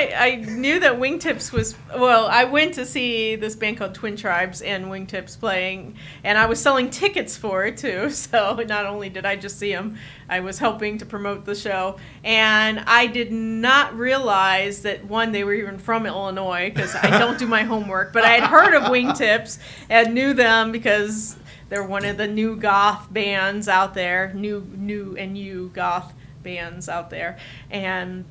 [0.00, 4.16] I, I knew that Wingtips was well, I went to see this band called Twin
[4.16, 8.10] Tribes and Wingtips playing, and I was selling tickets for it too.
[8.30, 11.98] So not only did I just see them, I was helping to promote the show,
[12.22, 17.38] and I did not realize that one they were even from Illinois because I don't
[17.38, 19.58] do my homework, but I had heard of Wingtips
[19.88, 21.36] and knew them because
[21.68, 26.12] they're one of the new goth bands out there, new new and new goth
[26.42, 27.38] bands out there,
[27.70, 28.24] and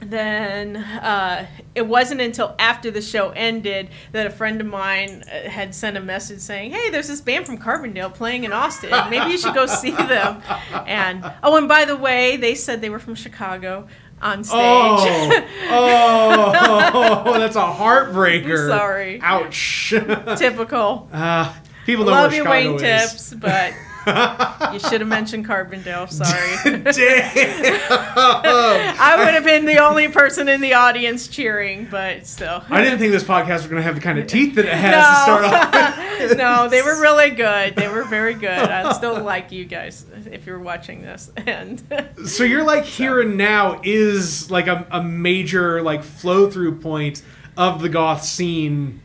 [0.00, 5.48] then uh, it wasn't until after the show ended that a friend of mine uh,
[5.48, 8.90] had sent a message saying, "Hey, there's this band from Carbondale playing in Austin.
[9.10, 10.42] Maybe you should go see them."
[10.86, 13.86] And oh, and by the way, they said they were from Chicago
[14.20, 14.56] on stage.
[14.58, 15.32] Oh,
[17.24, 18.64] oh, that's a heartbreaker.
[18.64, 19.20] I'm sorry.
[19.22, 19.90] Ouch.
[20.38, 21.08] Typical.
[21.12, 21.54] Uh,
[21.86, 23.10] people know Love where Chicago Wayne is.
[23.10, 23.74] Tips, but
[24.72, 26.08] you should have mentioned Carbondale.
[26.10, 26.82] Sorry.
[26.82, 28.96] Damn.
[29.00, 32.62] I would have been the only person in the audience cheering, but still.
[32.68, 34.72] I didn't think this podcast was going to have the kind of teeth that it
[34.72, 36.36] has to start off.
[36.36, 37.76] no, they were really good.
[37.76, 38.50] They were very good.
[38.50, 41.30] I still like you guys if you're watching this.
[41.48, 41.82] And
[42.26, 47.22] So you're like here and now is like a, a major like flow through point
[47.56, 49.00] of the goth scene,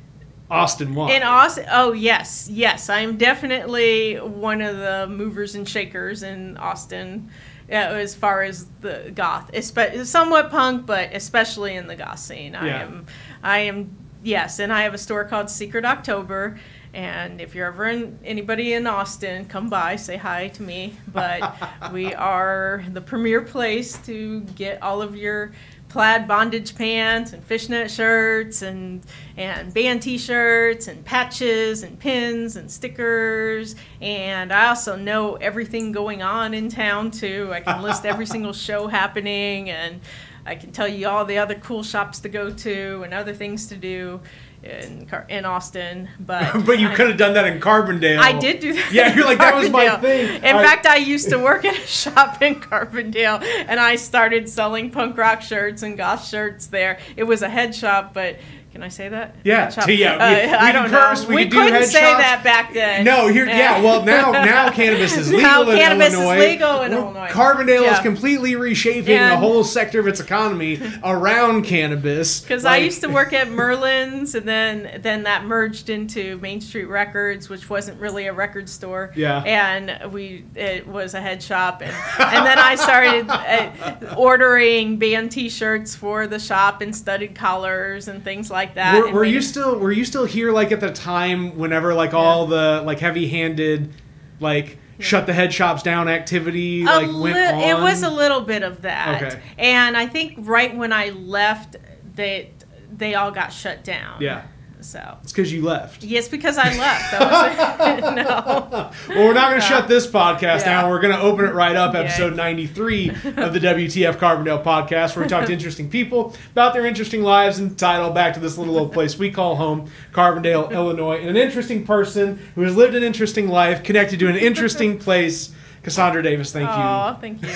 [0.50, 1.16] Austin wide.
[1.16, 7.30] in Austin, oh yes, yes, I'm definitely one of the movers and shakers in Austin.
[7.72, 12.54] uh, as far as the goth, espe- somewhat punk, but especially in the goth scene,
[12.56, 12.82] I Yeah.
[12.84, 13.06] am,
[13.42, 16.60] I am, yes, and I have a store called Secret October,
[16.94, 20.96] and if you're ever in anybody in Austin, come by, say hi to me.
[21.12, 21.56] But
[21.94, 25.54] we are the premier place to get all of your
[25.94, 29.06] plaid bondage pants and fishnet shirts and
[29.38, 36.24] and band t-shirts and patches and pins and stickers and I also know everything going
[36.24, 37.52] on in town too.
[37.54, 40.02] I can list every single show happening and
[40.48, 43.68] I can tell you all the other cool shops to go to and other things
[43.68, 44.20] to do
[44.64, 48.18] in Car- in Austin, but but you could have done that in Carbondale.
[48.20, 48.84] I did do that.
[48.94, 50.36] Yeah, in you're like, that was my thing.
[50.38, 54.48] In I- fact, I used to work at a shop in Carbondale, and I started
[54.48, 57.00] selling punk rock shirts and goth shirts there.
[57.18, 58.38] It was a head shop, but
[58.74, 59.36] can I say that?
[59.44, 59.86] Yeah, shop.
[59.86, 61.30] t- yeah, Uh, we- we I don't curse, know.
[61.30, 63.04] we We, do couldn't say that back then.
[63.06, 63.80] No, here, yeah.
[63.80, 66.40] Well, now, now cannabis is legal Now in cannabis is Illinois.
[66.40, 67.28] legal in Well, Illinois.
[67.30, 72.42] Carbondale is completely reshaping the whole sector of its economy around cannabis.
[72.42, 76.86] Because I used to work at Merlin's, and then then that merged into Main Street
[76.86, 79.12] Records, which wasn't really a record store.
[79.16, 79.44] Yeah.
[79.46, 85.32] And we it was a head shop, and and then I started uh, ordering band
[85.32, 89.04] T-shirts for the shop and studded collars and things like that.
[89.04, 92.48] Were, were you still were you still here like at the time whenever like all
[92.48, 93.94] the like heavy handed
[94.40, 97.60] like shut the head shops down activity A like went li- on?
[97.62, 99.22] It was a little bit of that.
[99.22, 99.42] Okay.
[99.58, 101.76] And I think right when I left,
[102.16, 102.52] they
[102.92, 104.22] they all got shut down.
[104.22, 104.44] yeah.
[104.84, 105.18] So.
[105.24, 106.04] It's because you left.
[106.04, 107.12] Yes, because I left.
[107.12, 108.16] That was
[109.08, 109.16] no.
[109.16, 110.82] Well, we're not going to shut this podcast Yeah.
[110.82, 110.90] down.
[110.90, 115.24] We're going to open it right up, episode 93 of the WTF Carbondale podcast, where
[115.26, 118.40] we talk to interesting people about their interesting lives and tie it all back to
[118.40, 122.76] this little old place we call home, Carbondale, Illinois, and an interesting person who has
[122.76, 125.52] lived an interesting life, connected to an interesting place.
[125.84, 126.76] Cassandra Davis, thank you.
[126.76, 127.48] Aw, thank you.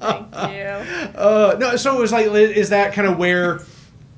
[0.00, 1.18] thank you.
[1.18, 3.60] Uh, no, so it was like, is that kind of where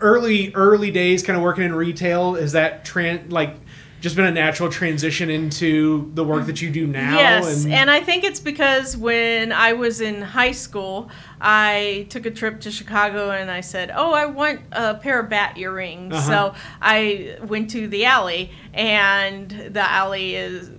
[0.01, 3.57] early early days, kind of working in retail, is that tran like
[4.01, 7.17] just been a natural transition into the work that you do now?
[7.17, 11.09] Yes, and I think it's because when I was in high school,
[11.41, 15.31] I took a trip to Chicago and I said, "Oh, I want a pair of
[15.31, 16.53] bat earrings." Uh-huh.
[16.53, 20.71] So I went to the alley, and the alley is.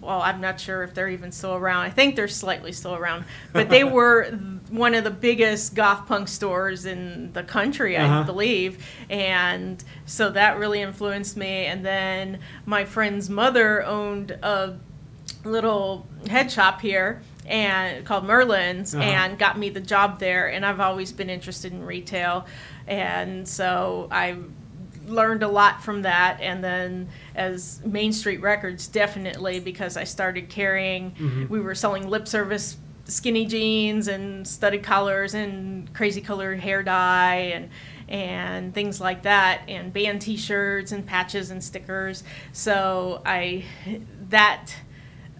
[0.00, 1.82] Well, I'm not sure if they're even still around.
[1.84, 4.26] I think they're slightly still around, but they were
[4.70, 8.22] one of the biggest goth punk stores in the country, I Uh-huh.
[8.24, 11.66] believe, and so that really influenced me.
[11.66, 14.76] And then my friend's mother owned a
[15.44, 19.02] little head shop here and called Merlin's Uh-huh.
[19.04, 22.46] and got me the job there and I've always been interested in retail
[22.86, 24.36] and so I
[25.06, 30.48] learned a lot from that and then as Main Street Records definitely because I started
[30.48, 31.48] carrying Mhm.
[31.48, 37.52] we were selling lip service skinny jeans and studded collars and crazy colored hair dye
[37.54, 37.70] and
[38.10, 43.64] and things like that and band t-shirts and patches and stickers so I
[44.30, 44.74] that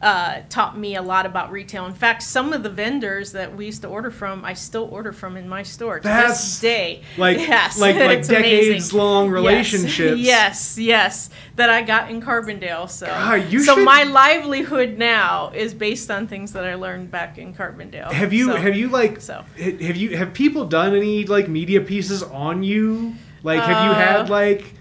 [0.00, 1.84] uh, taught me a lot about retail.
[1.86, 5.12] In fact, some of the vendors that we used to order from, I still order
[5.12, 7.02] from in my store to That's this day.
[7.16, 8.34] like yes, like like amazing.
[8.42, 10.20] decades long relationships.
[10.20, 12.88] Yes, yes, that I got in Carbondale.
[12.88, 17.10] So, God, you so should- my livelihood now is based on things that I learned
[17.10, 18.12] back in Carbondale.
[18.12, 19.44] Have you So- have you like so.
[19.58, 23.14] have you have people done any like media pieces on you?
[23.42, 24.74] Like have you Uh, had like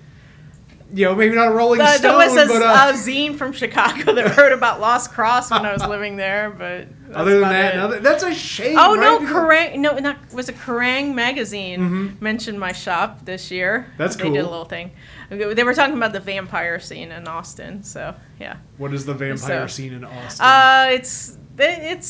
[0.94, 3.36] you know maybe not a Rolling Uh, Stone, there was a, but uh, a zine
[3.38, 7.50] from Chicago that wrote about Lost Cross when I was living there, but other than
[7.50, 8.78] that, other, that's a shame.
[8.80, 9.02] Oh right?
[9.02, 9.78] no, Kerrang!
[9.80, 12.22] No, not was a Kerrang magazine Mhm.
[12.22, 13.92] mentioned my shop this year.
[13.98, 14.92] That's they did a little thing.
[15.30, 17.84] They were talking about the vampire scene in Austin.
[17.84, 20.46] So yeah, What is the vampire So- scene in Austin?
[20.46, 22.08] uh, it's it's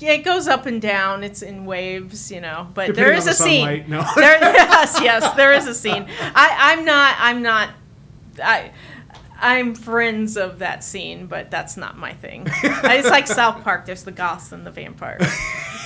[0.00, 1.22] it goes up and down.
[1.22, 2.68] It's in waves, you know.
[2.74, 3.84] But there Depending is on a the scene.
[3.88, 4.04] no.
[4.16, 6.06] there, yes, yes, there is a scene.
[6.34, 7.16] I, I'm not.
[7.18, 7.70] I'm not.
[8.42, 8.72] I.
[9.40, 12.46] I'm friends of that scene, but that's not my thing.
[12.62, 13.86] it's like South Park.
[13.86, 15.22] There's the goths and the vampires.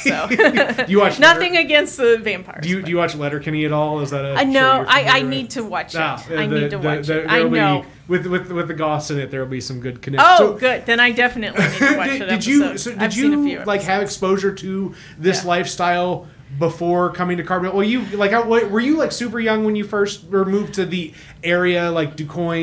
[0.02, 0.28] So
[0.88, 2.62] you watch nothing against the vampires.
[2.62, 4.00] do you but- do you watch Letterkenny at all?
[4.00, 4.84] Is that a I know.
[4.86, 6.00] I, I need to watch it.
[6.00, 7.26] Ah, I the- need to the- watch the- it.
[7.30, 7.84] I there'll be- know.
[8.08, 10.26] with with with the goths in it, there will be some good connection.
[10.30, 10.84] Oh, So- good.
[10.84, 12.28] Then I definitely need to watch did, it.
[12.28, 15.48] did you so did I've you seen a few like have exposure to this Yeah.
[15.48, 16.26] lifestyle
[16.58, 17.74] before coming to Carbondale?
[17.74, 18.32] Well, you like
[18.70, 21.12] were you like super young when you first or moved to the
[21.42, 22.16] area like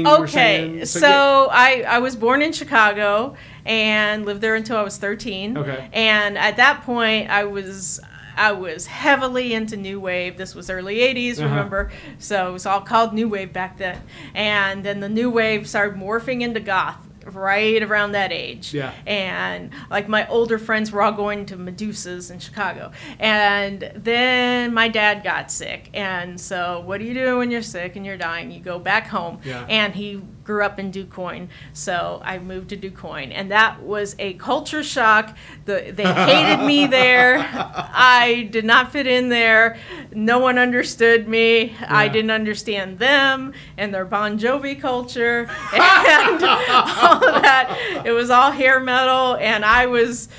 [0.06, 0.86] were Okay, saying?
[0.86, 1.48] so, yeah.
[1.52, 3.36] I, I was born in Chicago
[3.66, 5.58] and lived there until I was 13.
[5.58, 5.90] Okay.
[5.94, 8.00] And at that point, I was
[8.38, 10.38] I was heavily into new wave.
[10.38, 11.48] This was early 80s, Uh-huh.
[11.50, 11.92] remember?
[12.18, 14.02] So it was all called new wave back then.
[14.34, 18.74] And then the new wave started morphing into goth right around that age.
[18.74, 18.94] Yeah.
[19.06, 22.92] And like my older friends were all going to Medusa's in Chicago.
[23.20, 25.90] And then my dad got sick.
[25.94, 28.52] And so what do you do when you're sick and you're dying?
[28.52, 29.40] You go back home.
[29.44, 29.66] Yeah.
[29.70, 31.48] And he grew up in DuQuoin.
[31.74, 33.32] So I moved to DuQuoin.
[33.34, 35.36] And that was a culture shock.
[35.66, 37.38] The, they hated me there.
[37.40, 39.78] I did not fit in there.
[40.12, 41.76] No one understood me.
[41.88, 48.04] I didn't understand them and their Bon Jovi culture and all of that.
[48.06, 49.36] It was all hair metal.
[49.36, 50.30] And I was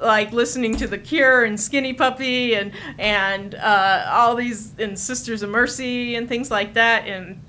[0.00, 5.42] like listening to The Cure and Skinny Puppy and and uh, all these and Sisters
[5.42, 7.40] of Mercy and things like that and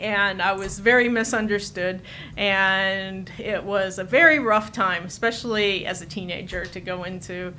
[0.00, 2.00] and I was very misunderstood
[2.36, 7.52] and it was a very rough time especially as a teenager to go into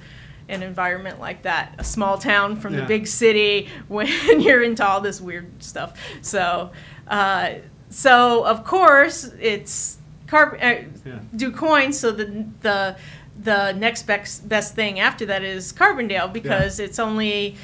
[0.49, 2.81] an environment like that a small town from Yeah.
[2.81, 4.07] the big city when
[4.41, 6.71] you're into all this weird stuff so
[7.07, 7.53] uh,
[7.89, 9.97] so of course it's
[10.27, 11.19] carb uh, Yeah.
[11.35, 12.95] DuQuoin so the the
[13.43, 17.55] the next best, best thing after that is Carbondale because it's only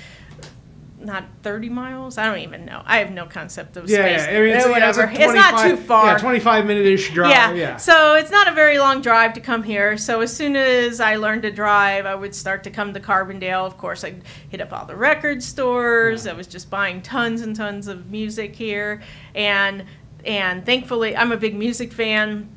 [0.99, 2.17] not 30 miles.
[2.17, 2.81] I don't even know.
[2.85, 4.27] I have no concept of yeah, space.
[4.27, 5.11] yeah, I mean, it's, Uh, yeah, it's, whatever.
[5.23, 6.07] It's not too far.
[6.07, 7.29] Yeah, twenty-five minute-ish drive.
[7.31, 7.53] Yeah.
[7.53, 9.97] Yeah, So it's not a very long drive to come here.
[9.97, 13.65] So as soon as I learned to drive, I would start to come to Carbondale.
[13.65, 16.25] Of course, I'd hit up all the record stores.
[16.25, 16.31] Yeah.
[16.31, 19.01] I was just buying tons and tons of music here,
[19.35, 19.85] and
[20.25, 22.49] and thankfully, I'm a big music fan.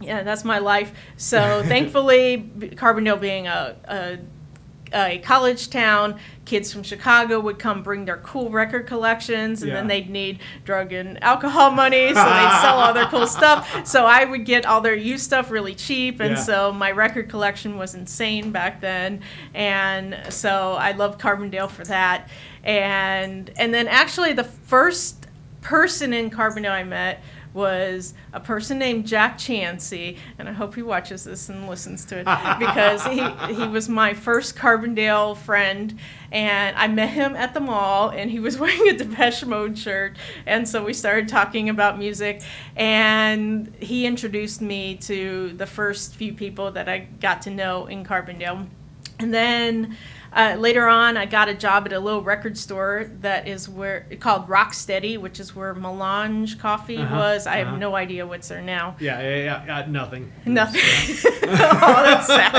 [0.00, 0.92] Yeah, that's my life.
[1.16, 4.18] So thankfully, Carbondale being a, a
[4.94, 9.86] a college town, kids from Chicago would come bring their cool record collections, and then
[9.88, 13.68] they'd need drug and alcohol money, so they'd sell all their cool stuff.
[13.86, 16.42] So I would get all their used stuff really cheap, and Yeah.
[16.42, 19.20] so my record collection was insane back then.
[19.54, 22.28] And so I loved Carbondale for that.
[22.62, 25.26] And and then actually the first
[25.60, 27.22] person in Carbondale I met
[27.54, 32.18] was a person named Jack Chansey, and I hope he watches this and listens to
[32.18, 32.24] it
[32.58, 35.98] because he, he was my first Carbondale friend,
[36.32, 40.16] and I met him at the mall, and he was wearing a Depeche Mode shirt,
[40.46, 42.42] and so we started talking about music,
[42.76, 48.04] and he introduced me to the first few people that I got to know in
[48.04, 48.66] Carbondale,
[49.20, 49.96] and then
[50.34, 54.06] uh, later on, I got a job at a little record store that is where
[54.20, 57.46] called Rocksteady, which is where Melange Coffee Uh-huh, was.
[57.46, 57.70] I uh-huh.
[57.72, 58.96] have no idea what's there now.
[59.00, 60.32] yeah, yeah, yeah, yeah, nothing.
[60.44, 60.80] Nothing.
[61.44, 62.52] oh, that's sad.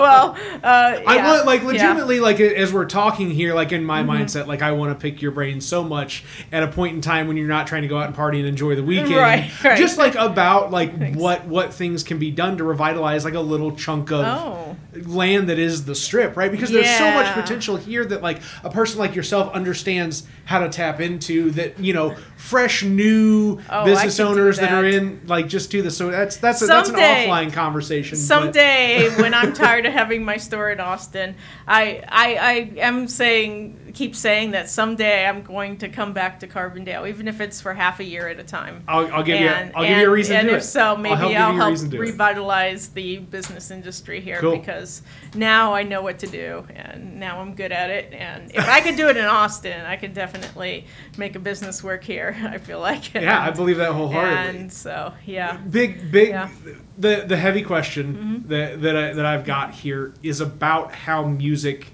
[0.00, 1.60] Well, uh, I yeah, want like.
[1.60, 1.68] Mm-hmm.
[1.68, 5.22] legitimately like as we're talking here, like in my mindset, like I want to pick
[5.22, 7.98] your brain so much at a point in time when you're not trying to go
[7.98, 9.78] out and party and enjoy the weekend, Right, right.
[9.78, 11.18] just like about like Thanks.
[11.18, 14.76] what what things can be done to revitalize like a little chunk of Oh.
[15.06, 16.50] land that is the strip, right?
[16.50, 20.68] Because there's so much potential here that like a person like yourself understands how to
[20.68, 24.72] tap into that you know fresh new Oh, business owners that.
[24.72, 25.96] are in like just do this.
[25.96, 30.36] So that's that's a, that's an offline conversation Someday, when I'm tired of having my
[30.36, 31.34] store in Austin,
[31.66, 36.46] I, I I am saying keep saying that someday I'm going to come back to
[36.48, 38.82] Carbondale, even if it's for half a year at a time.
[38.88, 40.66] I'll, I'll give and, you I'll give you a reason and to do if it.
[40.66, 42.00] so, maybe I'll a help do it.
[42.00, 44.56] revitalize the business industry here Cool.
[44.56, 45.02] because
[45.34, 48.12] now I know what to do and now I'm good at it.
[48.12, 52.02] And if I could do it in Austin, I could definitely make a business work
[52.04, 52.36] here.
[52.42, 53.14] I feel like.
[53.14, 54.60] yeah, I believe that wholeheartedly.
[54.60, 55.56] And so, yeah.
[55.58, 56.48] big big Yeah.
[56.98, 58.48] the the heavy question Mm-hmm.
[58.48, 61.86] that that, I, that I've got here is about how music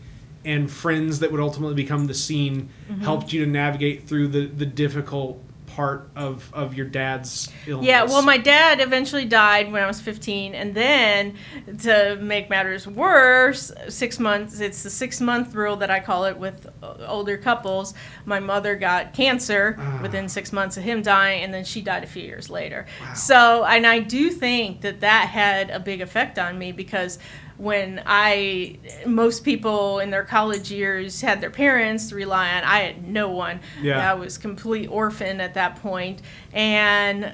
[0.45, 3.03] and friends that would ultimately become the scene Mm-hmm.
[3.03, 7.87] helped you to navigate through the the difficult part of of your dad's illness.
[7.87, 11.35] Yeah, well, my dad eventually died when I was 15, and then
[11.81, 16.37] to make matters worse, six months, it's the six month rule that I call it
[16.39, 17.93] with uh, older couples.
[18.25, 20.01] My mother got cancer Ah.
[20.03, 22.87] within six months of him dying, and then she died a few years later.
[23.15, 27.19] So, and I do think that that had a big effect on me because
[27.59, 32.79] when I, most people in their college years had their parents to rely on, I
[32.81, 33.61] had no one.
[33.83, 34.11] Yeah.
[34.11, 36.23] I was complete orphan at that point,
[36.53, 37.33] and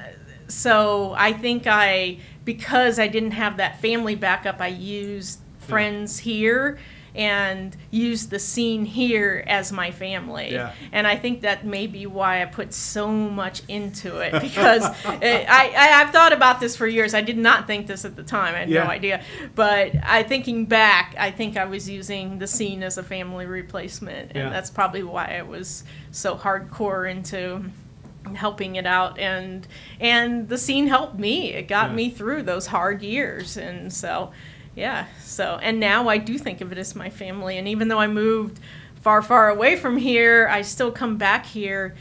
[0.49, 6.79] so I think I, because I didn't have that family backup, I used friends here
[7.15, 10.53] and use the scene here as my family.
[10.53, 10.73] Yeah.
[10.93, 14.85] And I think that may be why I put so much into it because
[15.23, 17.15] it, I, I I've thought about this for years.
[17.15, 18.55] I did not think this at the time.
[18.55, 18.85] I had Yeah.
[18.85, 19.23] no idea.
[19.55, 24.31] But I thinking back, I think I was using the scene as a family replacement,
[24.33, 24.51] and Yeah.
[24.51, 27.65] that's probably why I was so hardcore into
[28.35, 29.69] helping it out and
[30.01, 31.97] and the scene helped me it got Yeah.
[31.97, 34.33] me through those hard years and so
[34.77, 37.99] yeah so and now i do think of it as my family and even though
[37.99, 38.59] i moved
[39.01, 41.95] far far away from here i still come back here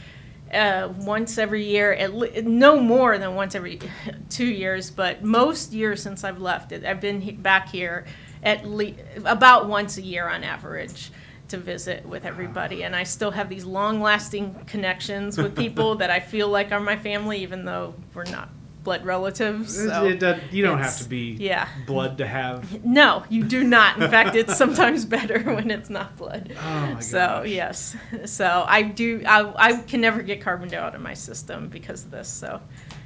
[0.52, 3.80] uh, once every year at le- no more than once every
[4.28, 8.04] two years but most years since i've left it i've been he- back here
[8.42, 11.10] at least about once a year on average
[11.48, 16.10] to visit with everybody and i still have these long lasting connections with people that
[16.10, 18.48] i feel like are my family even though we're not
[18.84, 22.84] blood relatives so it does- you don't have to be yeah blood to have.
[22.84, 27.00] no you do not in fact it's sometimes better when it's not blood Oh my
[27.00, 27.48] so gosh.
[27.48, 32.04] yes so i do I, I can never get Carbondale out of my system because
[32.04, 32.60] of this so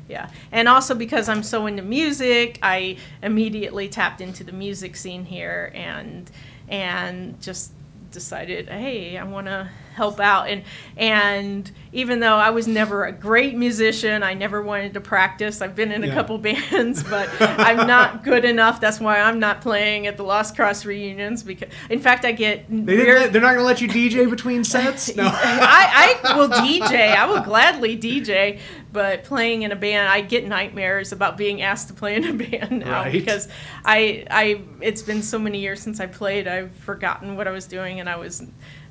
[0.08, 5.24] yeah and also because i'm so into music i immediately tapped into the music scene
[5.24, 6.30] here and
[6.68, 7.72] and just
[8.10, 9.68] decided hey i want to
[9.98, 10.62] help out and
[10.96, 15.74] and even though i was never a great musician i never wanted to practice i've
[15.74, 16.14] been in a Yeah.
[16.14, 20.54] couple bands but i'm not good enough that's why i'm not playing at the lost
[20.56, 23.64] cross reunions because in fact i get They didn't weird- let, they're not going to
[23.64, 25.14] let you DJ between sets?
[25.16, 25.24] No.
[25.32, 27.14] I, I will DJ.
[27.16, 28.60] I will gladly DJ,
[28.92, 32.32] but playing in a band, I get nightmares about being asked to play in a
[32.44, 33.12] band now Right.
[33.12, 33.48] because
[33.84, 36.46] I, I, it's been so many years since I played.
[36.46, 38.42] I've forgotten what I was doing, and I was,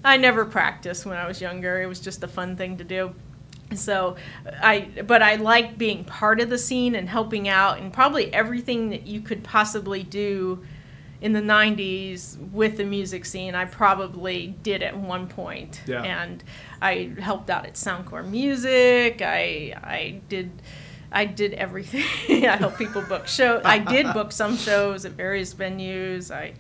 [0.08, 1.82] I never practiced when I was younger.
[1.82, 3.14] It was just a fun thing to do.
[3.76, 4.16] So
[4.62, 8.90] I, but I like being part of the scene and helping out, and probably everything
[8.92, 10.64] that you could possibly do
[11.20, 16.04] in the 90s with the music scene i probably did at one point Yeah.
[16.04, 16.44] and
[16.80, 20.52] i helped out at soundcore music i i did
[21.12, 22.04] i did everything
[22.46, 26.54] i helped people book shows i did book some shows at various venues i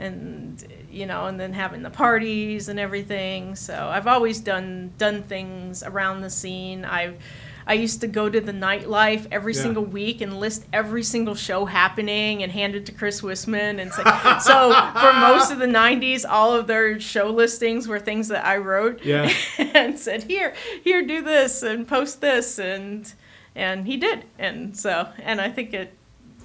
[0.00, 5.22] and you know and then having the parties and everything so i've always done done
[5.22, 7.16] things around the scene i've
[7.64, 9.62] I used to go to the nightlife every Yeah.
[9.62, 13.92] single week and list every single show happening and hand it to Chris Wisman and
[13.92, 14.02] say
[14.40, 18.56] so for most of the 90s all of their show listings were things that I
[18.56, 19.32] wrote Yeah.
[19.58, 23.12] and said here here do this and post this and
[23.54, 25.94] and he did and so and I think it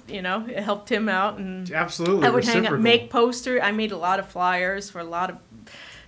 [0.08, 2.26] you know it helped him out and Absolutely.
[2.26, 3.60] I would hang up, make poster.
[3.62, 5.36] I made a lot of flyers for a lot of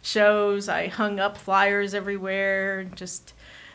[0.02, 0.68] shows.
[0.68, 2.84] I hung up flyers everywhere.
[2.84, 3.34] Just,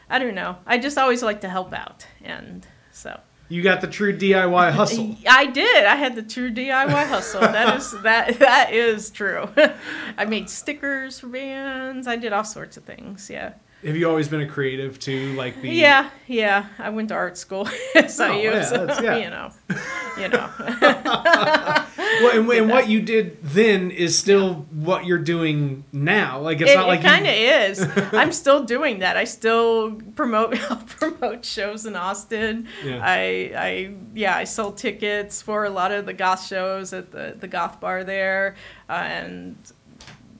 [0.10, 0.58] I don't know.
[0.66, 5.16] I just always like to help out, and so You got the true DIY hustle.
[5.30, 5.86] I did.
[5.86, 7.42] I had the true DIY hustle.
[7.42, 9.48] That is that that is true.
[10.18, 12.08] I made stickers for bands.
[12.08, 13.30] I did all sorts of things.
[13.30, 13.54] Yeah.
[13.86, 15.34] Have you always been a creative too?
[15.34, 16.66] Like the Yeah, yeah.
[16.80, 17.66] I went to art school,
[18.08, 19.18] so Oh, you, yeah, so, yeah.
[19.18, 19.52] you know,
[20.18, 20.50] you know.
[22.22, 26.40] Well, and, and what you did then is still what you're doing now.
[26.40, 27.82] Like it's it, not like you- kind of is.
[28.14, 29.18] I'm still doing that.
[29.18, 30.56] I still promote
[30.88, 32.68] promote shows in Austin.
[32.84, 33.00] Yeah.
[33.04, 37.36] I I yeah I sold tickets for a lot of the goth shows at the
[37.38, 38.56] the goth bar there,
[38.90, 39.58] uh, and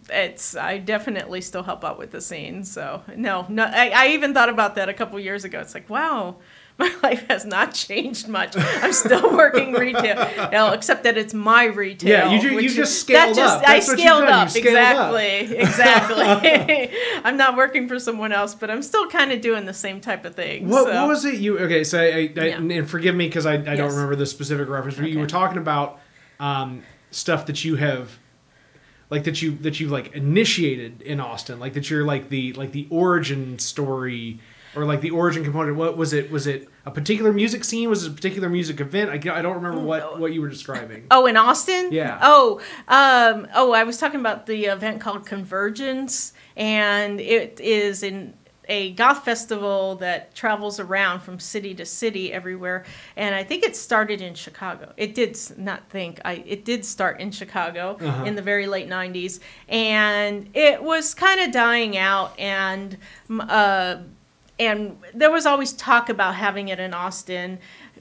[0.10, 2.64] it's I definitely still help out with the scene.
[2.64, 5.60] So no, no, I, I even thought about that a couple years ago.
[5.60, 6.38] It's like wow.
[6.80, 8.56] My life has not changed much.
[8.58, 12.10] I'm still working retail, you know, except that it's my retail.
[12.10, 13.66] Yeah, you ju- you is- just scaled that just, up.
[13.66, 14.50] That's I scaled up.
[14.50, 15.14] Scaled up.
[15.14, 16.98] exactly, exactly.
[17.24, 20.26] I'm not working for someone else, but I'm still kind of doing the same type
[20.26, 20.68] of thing.
[20.68, 20.94] What, so.
[20.94, 21.86] what was it you okay?
[21.86, 22.58] So I, I, Yeah.
[22.58, 25.60] and forgive me because I, I don't remember the specific reference, but you were talking
[25.60, 26.02] about
[26.42, 28.12] um, stuff that you have,
[29.10, 32.74] like that you that you've like initiated in Austin, like that you're like the like
[32.74, 34.42] the origin story
[34.76, 35.78] or like the origin component.
[35.78, 36.32] What was it?
[36.32, 37.90] Was it a particular music scene?
[37.90, 39.10] Was it a particular music event?
[39.10, 41.08] I, I don't remember what what you were describing.
[41.12, 41.90] Oh, in Austin?
[41.92, 42.20] Yeah.
[42.22, 48.34] Oh, um, oh, I was talking about the event called Convergence, and it is in
[48.68, 52.84] a goth festival that travels around from city to city everywhere.
[53.16, 54.92] And I think it started in Chicago.
[54.98, 56.44] It did not think I.
[56.48, 58.24] It did start in Chicago Uh-huh.
[58.26, 59.40] in the very late '90s,
[59.70, 62.38] and it was kind of dying out.
[62.40, 62.98] And
[63.30, 63.98] uh,
[64.60, 67.60] and there was always talk about having it in Austin,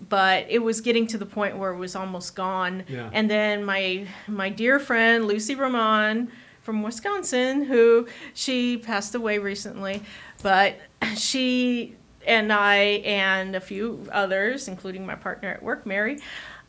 [0.08, 2.84] but it was getting to the point where it was almost gone.
[2.88, 3.10] Yeah.
[3.12, 6.30] And then my my dear friend Lucy Ramon
[6.62, 10.02] from Wisconsin, who she passed away recently,
[10.42, 10.76] but
[11.16, 11.96] she
[12.26, 16.20] and I and a few others, including my partner at work, Mary,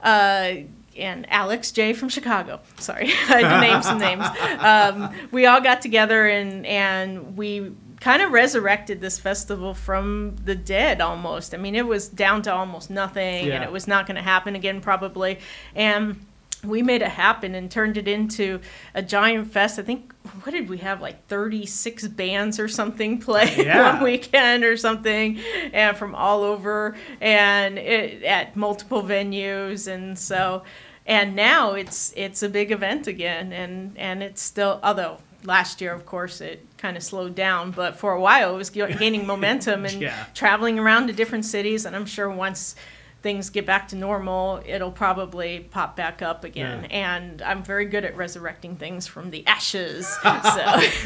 [0.03, 0.55] uh,
[0.97, 2.59] and Alex J from Chicago.
[2.79, 4.25] Sorry, I had to name some names.
[4.65, 10.55] Um, we all got together and and we kind of resurrected this festival from the
[10.55, 11.53] dead almost.
[11.53, 13.55] I mean, it was down to almost nothing, Yeah.
[13.55, 15.39] and it was not going to happen again probably,
[15.75, 16.19] and.
[16.63, 18.59] We made it happen and turned it into
[18.95, 19.77] a giant fest.
[19.77, 20.11] I think
[20.41, 23.93] what did we have like 36 bands or something play Yeah.
[23.93, 25.39] one weekend or something
[25.73, 30.63] and from all over and it, at multiple venues and so
[31.05, 35.93] and now it's it's a big event again and and it's still although last year
[35.93, 39.25] of course it kind of slowed down but for a while it was ga- gaining
[39.27, 40.25] momentum and Yeah.
[40.33, 42.75] traveling around to different cities and i'm sure once
[43.21, 46.97] things get back to normal it'll probably pop back up again Yeah.
[47.19, 50.39] and i'm very good at resurrecting things from the ashes so And we-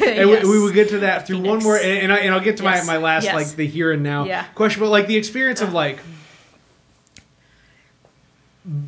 [0.00, 0.44] yes.
[0.44, 2.62] we, will get to that through one more, and, and, I, and I'll get to
[2.62, 2.86] Yes.
[2.86, 3.34] my, my last Yes.
[3.34, 4.44] like the here and now Yeah.
[4.54, 4.80] question.
[4.80, 5.98] But like the experience of like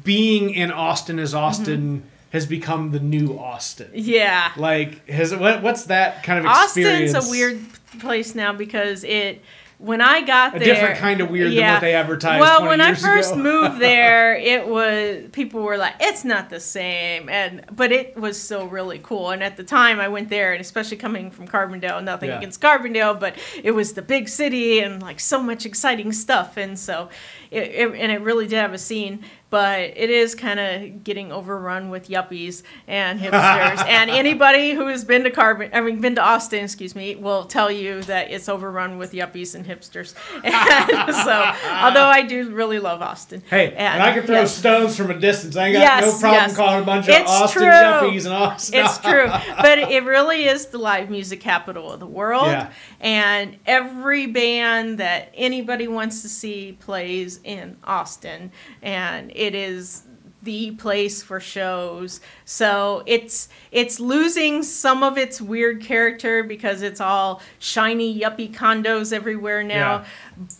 [0.04, 2.08] being in Austin as Austin Mm-hmm.
[2.32, 3.90] Has become the new Austin.
[3.94, 7.60] yeah Like has what, what's that kind of Austin's a weird
[8.00, 9.42] place now because it.
[9.78, 12.60] When I got A there, a different kind of weird than what they advertised Well,
[12.60, 13.42] 20 when I first ago.
[13.42, 18.40] moved there, it was people were like, "It's not the same," and but it was
[18.40, 19.30] still really cool.
[19.30, 22.38] And at the time, I went there, and especially coming from Carbondale, nothing Yeah.
[22.38, 26.78] against Carbondale, but it was the big city and like so much exciting stuff, and
[26.78, 27.08] so
[27.50, 29.24] it, it and it really did have a scene.
[29.52, 35.04] But it is kind of getting overrun with yuppies and hipsters, and anybody who has
[35.04, 38.48] been to Carbon, I mean, been to Austin, excuse me, will tell you that it's
[38.48, 40.14] overrun with yuppies and hipsters.
[40.42, 44.56] And so, although I do really love Austin, Hey, and, I can throw yes.
[44.56, 45.54] stones from a distance.
[45.54, 46.56] I ain't got Yes, no problem yes.
[46.56, 47.70] calling a bunch of It's Austin true.
[47.70, 48.84] yuppies and Austin.
[48.84, 49.26] It's true,
[49.60, 52.46] but it really is the live music capital of the world.
[52.46, 52.72] Yeah.
[53.00, 60.02] And every band that anybody wants to see plays in Austin, and it is
[60.42, 62.20] the place for shows.
[62.44, 69.12] So it's it's losing some of its weird character because it's all shiny yuppie condos
[69.12, 69.98] everywhere now.
[69.98, 70.04] Yeah.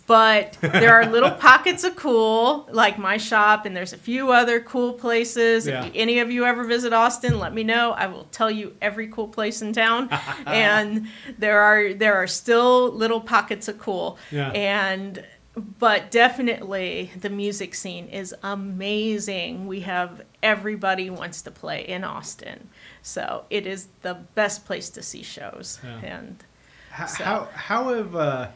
[0.07, 4.61] But there are little pockets of cool, like my shop, and there's a few other
[4.61, 5.67] cool places.
[5.67, 5.85] Yeah.
[5.85, 7.91] If any of you ever visit Austin, let me know.
[7.91, 10.09] I will tell you every cool place in town.
[10.45, 14.17] and there are there are still little pockets of cool.
[14.31, 14.49] Yeah.
[14.51, 19.67] And but definitely the music scene is amazing.
[19.67, 22.69] We have everybody wants to play in Austin.
[23.01, 25.79] So it is the best place to see shows.
[25.83, 25.99] Yeah.
[25.99, 26.43] And
[26.89, 28.47] How, So- how how have uh,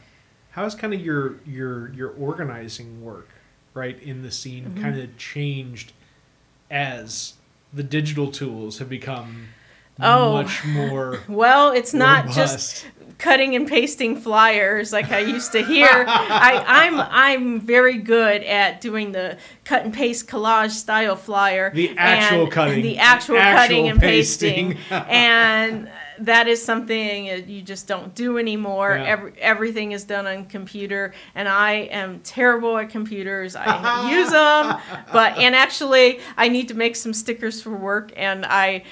[0.50, 3.28] how has kind of your your your organizing work
[3.74, 4.82] right in the scene Mm-hmm.
[4.82, 5.92] kind of changed
[6.70, 7.34] as
[7.72, 9.48] the digital tools have become
[10.00, 10.32] Oh.
[10.32, 12.36] much more well, it's not robust?
[12.36, 12.86] just
[13.18, 16.04] cutting and pasting flyers like I used to hear.
[16.08, 21.72] I, I'm I'm very good at doing the cut and paste collage style flyer.
[21.74, 22.82] The actual and cutting.
[22.82, 24.74] The actual, The actual cutting and pasting.
[24.76, 25.02] pasting.
[25.08, 28.96] and that is something you just don't do anymore.
[28.96, 29.04] Yeah.
[29.04, 33.54] Every, everything is done on computer, and I am terrible at computers.
[33.56, 34.80] I use them,
[35.12, 38.84] but and actually, I need to make some stickers for work, and I.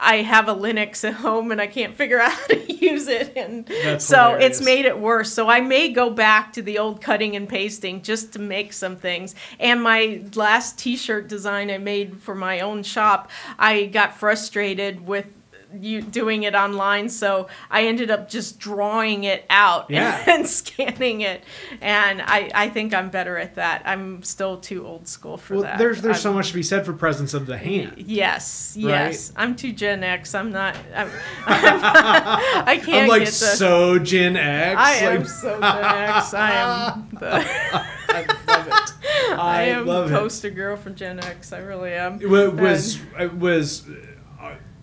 [0.00, 3.32] I have a Linux at home and I can't figure out how to use it,
[3.36, 4.58] and That's so hilarious.
[4.58, 5.32] it's made it worse.
[5.32, 8.96] So I may go back to the old cutting and pasting just to make some
[8.96, 9.34] things.
[9.58, 15.26] And my last T-shirt design I made for my own shop, I got frustrated with
[15.74, 20.22] you doing it online, so I ended up just drawing it out Yeah.
[20.26, 21.44] and, scanning it.
[21.80, 23.82] And I, I think I'm better at that.
[23.84, 25.78] I'm still too old school for Well, that.
[25.78, 27.94] there's there's I'm- so much to be said for presence of the hand.
[27.98, 28.84] Yes, Right?
[28.88, 29.32] yes.
[29.36, 30.34] I'm too Gen X.
[30.34, 30.74] I'm not.
[30.94, 31.10] I'm,
[31.46, 33.32] I'm not I can't I'm like the.
[33.32, 34.80] so Gen X.
[34.80, 36.34] I am so Gen X.
[36.34, 37.88] I am the.
[38.10, 38.92] I love it.
[39.30, 40.14] I, I am love it.
[40.14, 41.52] poster girl from Gen X.
[41.52, 42.18] I really am.
[42.22, 43.86] Wa- was uh, was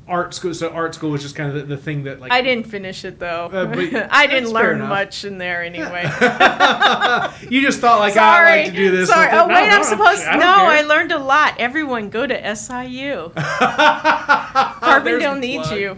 [0.08, 0.54] art school.
[0.54, 3.04] So art school was just kind of the, the thing that like I didn't finish
[3.06, 3.46] it though.
[3.52, 6.04] Uh, but I didn't learn much in there anyway.
[7.50, 8.52] you just thought like Sorry.
[8.52, 9.10] I like to do this.
[9.10, 9.30] Sorry.
[9.32, 10.24] Oh no, wait, no, I'm supposed.
[10.24, 10.66] Don't no, care.
[10.66, 11.56] I learned a lot.
[11.60, 13.32] Everyone, go to SIU.
[14.86, 15.98] Carbondale needs you.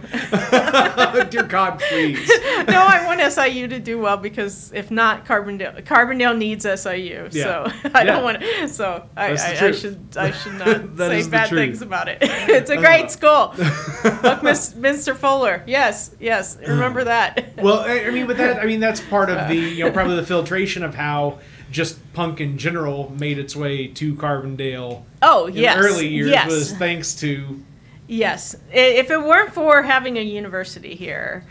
[1.30, 2.28] Dear God, please.
[2.68, 7.28] no, I want SIU to do well because if not, Carbondale Carbondale needs SIU.
[7.32, 7.44] Yeah.
[7.44, 8.04] So I Yeah.
[8.04, 8.68] don't want to.
[8.68, 11.60] So I, I, I should I should not say bad truth.
[11.60, 12.18] things about it.
[12.22, 13.54] it's a great school.
[14.02, 15.16] Mr.
[15.16, 15.62] Fuller.
[15.66, 16.58] Yes, yes.
[16.66, 17.54] Remember that.
[17.56, 19.88] well, I mean, but that I mean that's part of the you Uh.
[19.88, 21.38] know probably the filtration of how
[21.70, 25.76] just punk in general made its way to Carbondale oh in yes.
[25.76, 26.46] the early years yes.
[26.50, 27.62] was thanks to
[28.10, 28.56] Yes.
[28.72, 31.44] If it weren't for having a university here,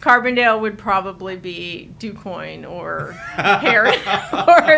[0.00, 3.98] Carbondale would probably be DuQuoin or Herrin,
[4.48, 4.72] or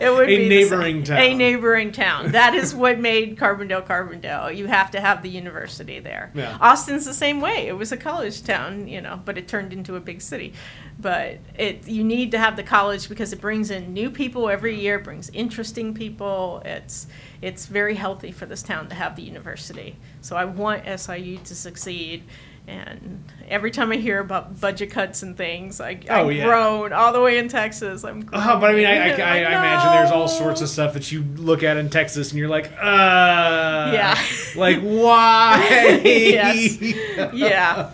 [0.00, 1.18] it would A be neighboring town.
[1.18, 2.32] A neighboring town.
[2.32, 4.54] That is what made Carbondale Carbondale.
[4.56, 6.30] You have to have the university there.
[6.34, 6.58] Yeah.
[6.60, 7.68] Austin's the same way.
[7.68, 10.52] It was a college town, you know, but it turned into a big city.
[11.00, 14.78] But it you need to have the college because it brings in new people every
[14.78, 16.60] year, brings interesting people.
[16.64, 17.06] It's
[17.40, 19.96] it's very healthy for this town to have the university.
[20.20, 22.24] So I want SIU to succeed.
[22.68, 26.44] And every time I hear about budget cuts and things, I, I Oh, yeah.
[26.44, 28.04] groan all the way in Texas.
[28.04, 29.46] I'm Oh, but I mean, I, I, I, I groaning.
[29.46, 32.66] imagine there's all sorts of stuff that you look at in Texas and you're like,
[32.78, 34.22] uh, Yeah.
[34.56, 36.00] like why?
[36.04, 36.78] Yes.
[37.32, 37.92] yeah.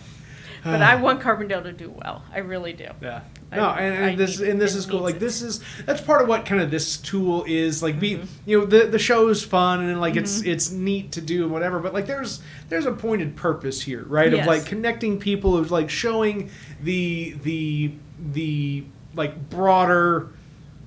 [0.64, 2.24] But I want Carbondale to do well.
[2.32, 2.88] I really do.
[3.00, 3.20] Yeah.
[3.54, 5.00] I- No, and, and I this need- and this is cool.
[5.00, 7.82] Like this is that's part of what kind of this tool is.
[7.82, 8.24] Like be Mm-hmm.
[8.46, 11.52] you know the the show is fun and like it's it's neat to do and
[11.52, 11.78] whatever.
[11.78, 14.32] But like there's there's a pointed purpose here, right?
[14.34, 16.50] Of like connecting people, of like showing
[16.82, 17.92] the the
[18.32, 20.28] the like broader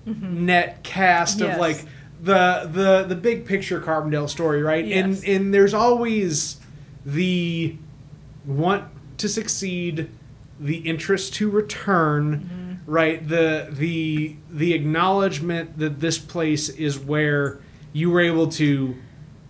[0.05, 1.45] net cast Mm-hmm.
[1.47, 1.55] Yes.
[1.55, 1.85] of like
[2.23, 4.85] the the the big picture Carbondale story, right?
[4.85, 5.03] Yes.
[5.23, 6.57] And and there's always
[7.05, 7.75] the
[8.45, 8.85] want
[9.17, 10.09] to succeed,
[10.59, 12.91] the interest to return, Mm-hmm.
[12.91, 13.27] right?
[13.27, 17.59] The the the acknowledgement that this place is where
[17.93, 18.95] you were able to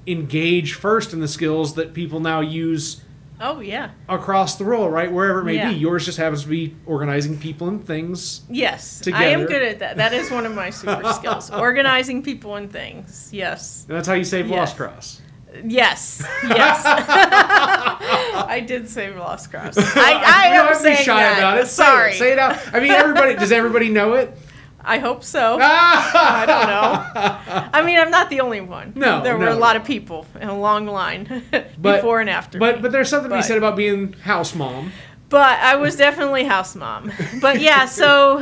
[0.05, 3.01] engage first in the skills that people now use
[3.39, 3.91] Oh yeah.
[4.09, 5.11] across the world, right?
[5.11, 5.69] Wherever it may Yeah.
[5.71, 5.75] be.
[5.77, 8.41] Yours just happens to be organizing people and things.
[8.49, 9.97] Yes, I am good at that.
[9.97, 13.29] That is one of my super skills: organizing people and things.
[13.31, 14.57] Yes, And that's how you save Yes.
[14.57, 15.21] Lost Cross.
[15.65, 16.81] Yes, yes.
[16.85, 19.77] I did save Lost Cross.
[19.95, 21.37] I, I You am don't have be saying shy that.
[21.37, 21.67] about it.
[21.67, 22.13] Say Sorry.
[22.13, 22.59] Say it out.
[22.73, 23.35] I mean, everybody.
[23.35, 24.37] does everybody know it?
[24.83, 25.57] I hope so.
[25.61, 27.69] I don't know.
[27.73, 28.93] I mean, I'm not the only one.
[28.95, 32.57] No, there were a lot of people in a long line But- before and after.
[32.57, 32.81] But me.
[32.83, 34.91] but there's something to be said about being house mom.
[35.29, 37.11] But I was definitely house mom.
[37.41, 38.41] But yeah, so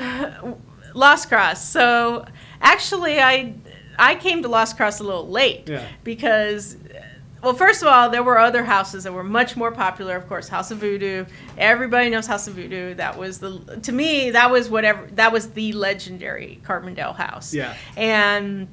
[0.93, 1.67] Lost Cross.
[1.67, 2.25] So
[2.61, 3.55] actually, I
[3.97, 5.83] I came to Lost Cross a little late Yeah.
[6.03, 6.77] because.
[7.45, 10.15] Well, first of all, there were other houses that were much more popular.
[10.15, 11.25] Of course, House of Voodoo.
[11.59, 12.95] Everybody knows House of Voodoo.
[12.95, 17.53] That was the to me that was whatever that was the legendary Carbondale house.
[17.53, 17.75] Yeah.
[17.95, 18.67] And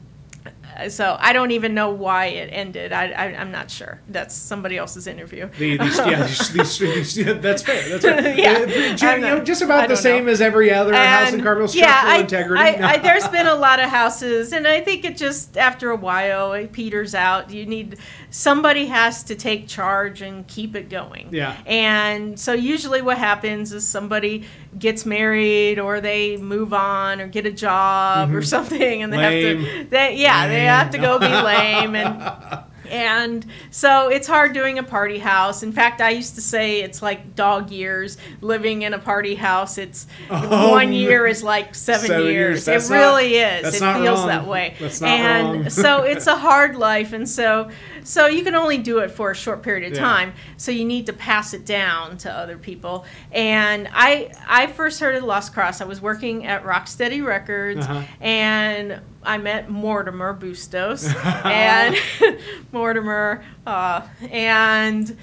[0.74, 2.92] uh, so I don't even know why it ended.
[2.92, 4.00] I, I I'm not sure.
[4.08, 5.50] That's somebody else's interview.
[5.58, 7.88] The, these, yeah, these, these, these, yeah, that's fair.
[7.88, 8.36] That's fair.
[8.38, 8.52] Yeah.
[8.52, 10.32] Uh, ju- I'm you know, just about the same know.
[10.32, 12.62] as every other house in And, Carbondale structural I, integrity.
[12.62, 15.96] I, I, there's been a lot of houses, and I think it just after a
[15.96, 17.50] while it peters out.
[17.50, 17.98] You need
[18.32, 21.28] somebody has to take charge and keep it going.
[21.30, 21.54] Yeah.
[21.66, 24.44] And so usually what happens is somebody
[24.78, 29.32] gets married or they move on or get a job or something, and they have
[29.32, 29.64] Mm-hmm.
[29.84, 29.84] To.
[29.90, 31.92] They, yeah, they have to go be Lame.
[31.92, 32.64] lame and.
[32.90, 35.62] And so it's hard doing a party house.
[35.62, 39.78] In fact, I used to say it's like dog years living in a party house.
[39.78, 42.66] It's Oh, one year is like seven, seven years.
[42.66, 42.90] years.
[42.90, 43.68] It not- really is.
[43.76, 44.26] It feels wrong.
[44.28, 44.74] that way.
[44.78, 47.70] That's not and so it's a hard life, and so
[48.04, 50.04] so you can only do it for a short period of Yeah.
[50.04, 50.32] time.
[50.56, 53.04] So you need to pass it down to other people.
[53.32, 55.80] And I I first heard of Lost Cross.
[55.80, 58.02] I was working at Rocksteady Records, Uh-huh.
[58.20, 61.06] and I met Mortimer Bustos
[61.44, 61.96] and
[62.72, 65.16] Mortimer, uh, and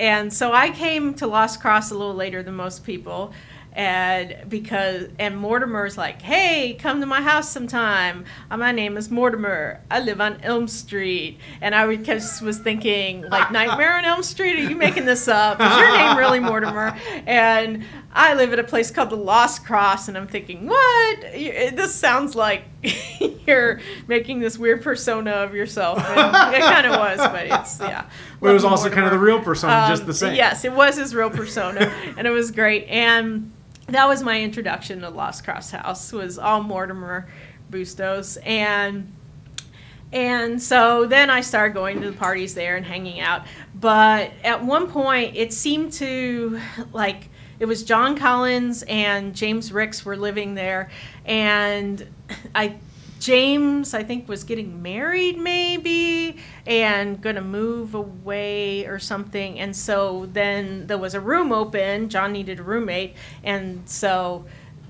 [0.00, 3.32] and so I came to Lost Cross a little later than most people,
[3.74, 8.24] and because and Mortimer's like, "Hey, come to my house sometime.
[8.50, 9.80] Uh, my name is Mortimer.
[9.90, 14.56] I live on Elm Street." And I just was thinking, like, Nightmare on Elm Street?
[14.56, 15.60] Are you making this up?
[15.60, 16.96] Is your name really Mortimer?
[17.26, 21.20] And I live at a place called the Lost Cross, and I'm thinking, what?
[21.22, 22.64] This sounds like
[23.46, 25.98] you're making this weird persona of yourself.
[25.98, 28.06] And it kind of was, but it's yeah.
[28.40, 28.94] Well, it was also Mortimer.
[28.94, 30.34] kind of the real persona, um, just the same.
[30.34, 32.86] Yes, it was his real persona, and it was great.
[32.88, 33.50] And
[33.88, 36.12] that was my introduction to Lost Cross House.
[36.12, 37.28] Was all Mortimer
[37.70, 39.12] Bustos and.
[40.14, 43.46] And so then I started going to the parties there and hanging out.
[43.74, 46.60] But at one point, it seemed to
[46.92, 50.90] like it was John Collins and James Ricks were living there,
[51.24, 52.06] and
[52.54, 52.76] I
[53.22, 59.60] James, I think, was getting married maybe and going to move away or something.
[59.60, 62.08] And so then there was a room open.
[62.08, 63.14] John needed a roommate.
[63.44, 64.44] And so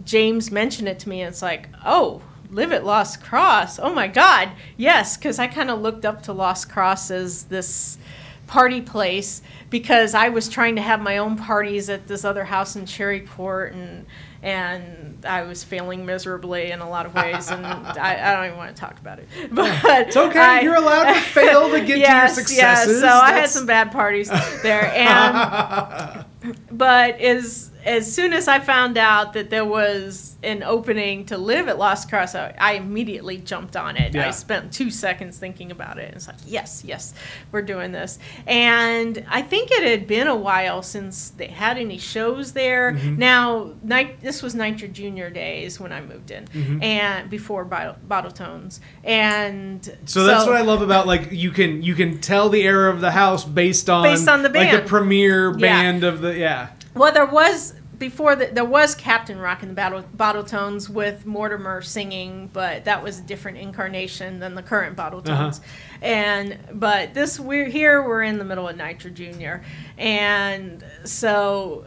[0.07, 1.21] James mentioned it to me.
[1.21, 3.79] And it's like, oh, live at Lost Cross.
[3.79, 4.53] Oh my God.
[4.79, 5.18] Yes.
[5.18, 7.99] Because I kind of looked up to Lost Cross as this
[8.47, 12.77] party place because I was trying to have my own parties at this other house
[12.77, 14.07] in Cherry Court and
[14.43, 18.59] and I was failing miserably in a lot of ways, and I, I, don't even
[18.59, 19.29] want to talk about it.
[19.53, 22.57] But it's okay; I, you're allowed to fail to get yes, to your successes.
[22.57, 23.23] Yes, so That's...
[23.23, 24.29] I had some bad parties
[24.63, 26.25] there, and
[26.71, 31.68] but is as soon as I found out that there was an opening to live
[31.68, 34.14] at Lost Cross, I, I immediately jumped on it.
[34.14, 34.29] Yeah.
[34.29, 36.07] I spent two seconds thinking about it.
[36.07, 37.14] And it's like, yes, yes,
[37.51, 38.18] we're doing this.
[38.47, 42.92] And I think it had been a while since they had any shows there.
[42.92, 43.18] Mm-hmm.
[43.18, 46.83] Now, night, this was Nitro Junior days when I moved in, mm-hmm.
[46.83, 48.81] and before Bottle, Bottle Tones.
[49.05, 52.62] And so, so, that's what I love about like you can you can tell the
[52.62, 56.09] era of the house based on based on the band, like the premier band yeah.
[56.09, 56.68] of the yeah.
[56.95, 61.25] Well, there was before that there was Captain Rock in the Battle Bottle Tones with
[61.25, 65.43] Mortimer singing, but that was a different incarnation than the current Bottle uh-huh.
[65.43, 65.59] Tones.
[65.59, 65.69] Uh-huh.
[66.03, 69.65] And but this we're here we're in the middle of Nitro Junior,
[69.99, 71.85] and so.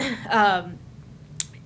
[0.30, 0.78] Um,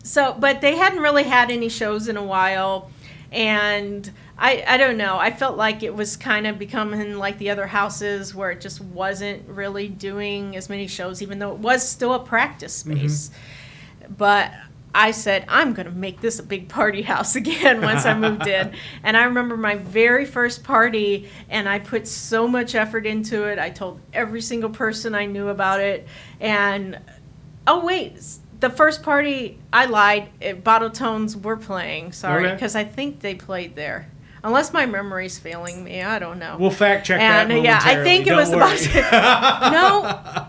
[0.02, 2.90] so, but they hadn't really had any shows in a while,
[3.32, 5.16] and I, I don't know.
[5.16, 8.80] I felt like it was kind of becoming like the other houses where it just
[8.80, 13.28] wasn't really doing as many shows, even though it was still a practice space.
[13.28, 13.38] Mm-hmm
[14.08, 14.52] but
[14.94, 18.46] I said, I'm going to make this a big party house again once I moved
[18.46, 18.72] in.
[19.02, 23.58] And I remember my very first party, and I put so much effort into it.
[23.58, 26.06] I told every single person I knew about it.
[26.40, 26.98] And
[27.66, 28.20] oh, wait,
[28.60, 30.30] the first party, I lied.
[30.40, 32.88] It, Bottle Tones were playing, sorry, because okay.
[32.88, 34.08] I think they played there.
[34.44, 36.56] Unless my memory's failing me, I don't know.
[36.60, 37.62] We'll fact check and, that.
[37.62, 38.76] Yeah, I think it don't was worry.
[38.76, 40.48] the no,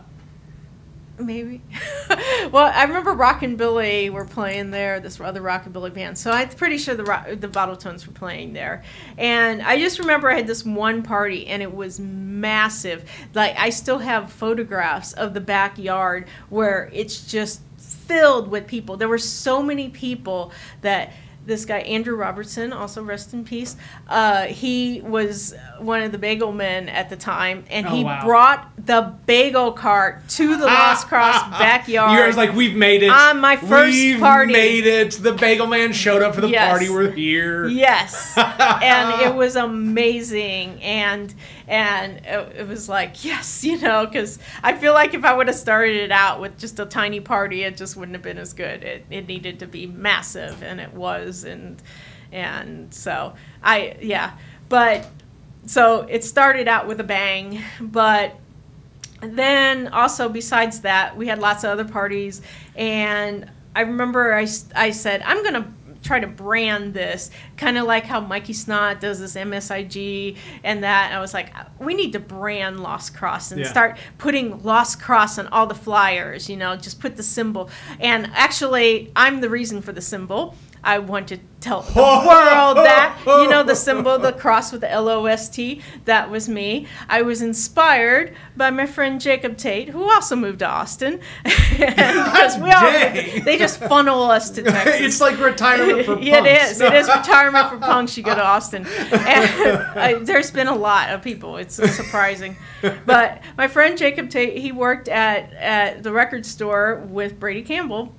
[1.17, 1.61] Maybe.
[2.51, 6.17] well, I remember Rock and Billy were playing there, this other Rockabilly band.
[6.17, 8.83] So I'm pretty sure the rock, the Bottle Tones were playing there.
[9.17, 13.09] And I just remember I had this one party and it was massive.
[13.33, 18.97] Like I still have photographs of the backyard where it's just filled with people.
[18.97, 21.13] There were so many people that
[21.45, 23.75] this guy Andrew Robertson, also rest in peace.
[24.07, 28.23] Uh, he was one of the bagel men at the time, and oh, he wow.
[28.23, 31.59] brought the bagel cart to the ah, Lost Cross ah, ah.
[31.59, 32.11] backyard.
[32.11, 34.53] You guys like we've made it on my 1st we've party.
[34.53, 35.11] Made it.
[35.13, 36.69] The bagel man showed up for the yes.
[36.69, 36.89] party.
[36.89, 37.67] We're here.
[37.67, 41.33] Yes, and it was amazing, and
[41.67, 45.47] and it, it was like yes, you know, because I feel like if I would
[45.47, 48.53] have started it out with just a tiny party, it just wouldn't have been as
[48.53, 48.83] good.
[48.83, 51.81] It it needed to be massive, and it was, and
[52.31, 53.33] and so
[53.63, 54.37] I yeah,
[54.69, 55.07] but
[55.65, 58.35] so it started out with a bang, but
[59.21, 62.41] then also besides that, we had lots of other parties,
[62.75, 65.71] and I remember I, I said I'm gonna
[66.05, 71.07] try to brand this kind of like how Mikey Snot does this MSIG and that.
[71.07, 73.67] And I was like, we need to brand Lost Cross and yeah.
[73.67, 76.49] start putting Lost Cross on all the flyers.
[76.49, 77.69] You know, just put the symbol.
[77.99, 80.55] And actually, I'm the reason for the symbol.
[80.85, 84.91] I want to tell the world that you know the symbol, the cross with the
[84.91, 85.81] L O S T.
[86.05, 86.85] That was me.
[87.09, 91.19] I was inspired by my friend Jacob Tate, who also moved to Austin.
[91.43, 92.83] because we all
[93.43, 95.01] they just funnel us to Texas.
[95.01, 96.27] it's like retirement for punks.
[96.29, 96.79] it is.
[96.79, 98.15] It is retirement for punks.
[98.15, 101.57] You go to Austin, and uh, there's been a lot of people.
[101.57, 102.55] It's surprising,
[103.07, 108.13] but my friend Jacob Tate, he worked at at the record store with Brady Campbell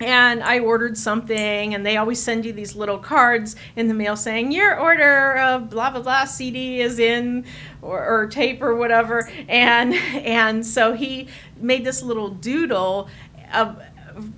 [0.00, 4.16] and I ordered something, and they always send you these little cards in the mail
[4.16, 7.44] saying your order of blah blah blah CD is in,
[7.82, 11.28] or, or tape or whatever, and and so he
[11.60, 13.08] made this little doodle
[13.52, 13.80] of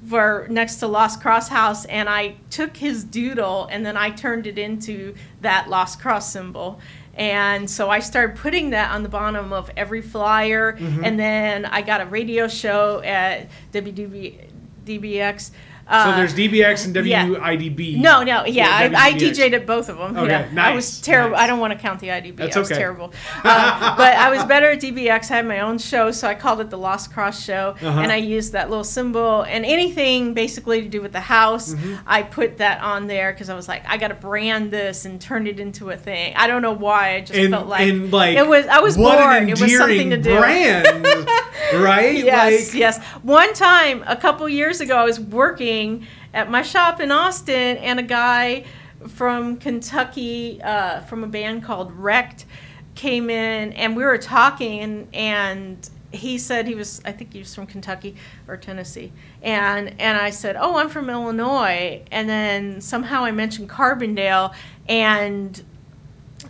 [0.08, 4.46] for next to Lost Cross House, and I took his doodle and then I turned
[4.46, 6.78] it into that Lost Cross symbol.
[7.14, 11.04] And so I started putting that on the bottom of every flyer, Mm-hmm.
[11.04, 14.49] and then I got a radio show at WDBX.
[14.98, 17.26] So Uh, there's DBX and yeah.
[17.26, 17.96] WIDB.
[17.98, 19.30] no, no, yeah, I, I WDBX.
[19.32, 20.16] DJ'd at both of them.
[20.16, 20.64] Okay, yeah.
[20.66, 21.32] I was terrible.
[21.32, 21.40] nice.
[21.42, 22.36] I don't want to count the IDB.
[22.36, 22.78] That's I was okay.
[22.80, 23.12] terrible.
[23.42, 25.30] Uh, but I was better at DBX.
[25.30, 28.00] I had my own show, so I called it the Lost Cross Show, Uh-huh.
[28.00, 31.74] and I used that little symbol and anything basically to do with the house.
[31.74, 31.96] Mm-hmm.
[32.06, 35.20] I put that on there because I was like, I got to brand this and
[35.20, 36.34] turn it into a thing.
[36.36, 37.16] I don't know why.
[37.16, 38.66] I just And, felt like, like it was.
[38.66, 39.42] I was what bored.
[39.42, 40.36] An it was something to do.
[40.38, 40.86] brand,
[41.74, 42.14] right?
[42.14, 43.04] Yes, like, yes.
[43.22, 45.79] One time, a couple years ago, I was working
[46.34, 48.64] at my shop in Austin, and a guy
[49.08, 52.44] from Kentucky, uh, from a band called Wrecked,
[52.94, 57.38] came in, and we were talking, and, and he said he was, I think he
[57.38, 58.16] was from Kentucky
[58.48, 59.12] or Tennessee,
[59.42, 64.52] and and I said, oh, I'm from Illinois, and then somehow I mentioned Carbondale,
[64.88, 65.62] and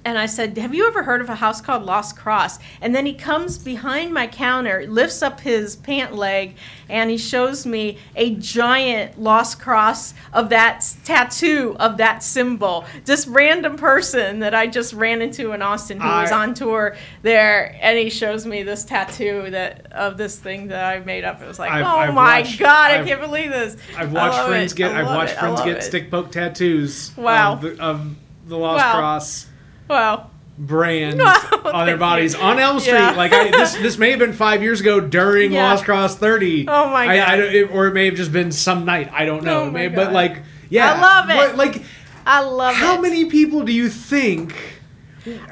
[0.04, 2.58] and I said, Have you ever heard of a house called Lost Cross?
[2.80, 6.56] And then he comes behind my counter, lifts up his pant leg,
[6.88, 12.84] and he shows me a giant Lost Cross of that tattoo of that symbol.
[13.04, 17.76] Just random person that I just ran into in Austin who was on tour there,
[17.80, 21.42] and he shows me this tattoo that of this thing that I made up.
[21.42, 23.76] It was like, I've- Oh I've my watched- God, I've- I can't believe this.
[23.96, 24.76] I've watched friends it.
[24.76, 24.92] get.
[24.92, 25.38] I I've watched it.
[25.38, 25.82] Friends get it.
[25.82, 27.12] stick poke tattoos.
[27.16, 27.52] Wow.
[27.54, 28.14] Of the, of
[28.46, 28.84] the Lost.
[28.84, 29.46] Cross
[29.90, 30.31] Wow.
[30.59, 31.22] Brands
[31.64, 32.40] on their bodies you.
[32.40, 32.92] on Elm Street.
[32.94, 33.12] Yeah.
[33.12, 35.70] Like I, this, this may have been five years ago during Yeah.
[35.70, 36.66] Lost Cross Thirty.
[36.68, 37.37] Oh my I, I God.
[37.37, 39.11] don't, it, or it may have just been some night.
[39.12, 39.62] I don't know.
[39.62, 41.37] Oh It my may- but like, yeah, I love it.
[41.37, 41.83] What, like,
[42.26, 42.96] I love how it.
[42.96, 44.55] How many people do you think?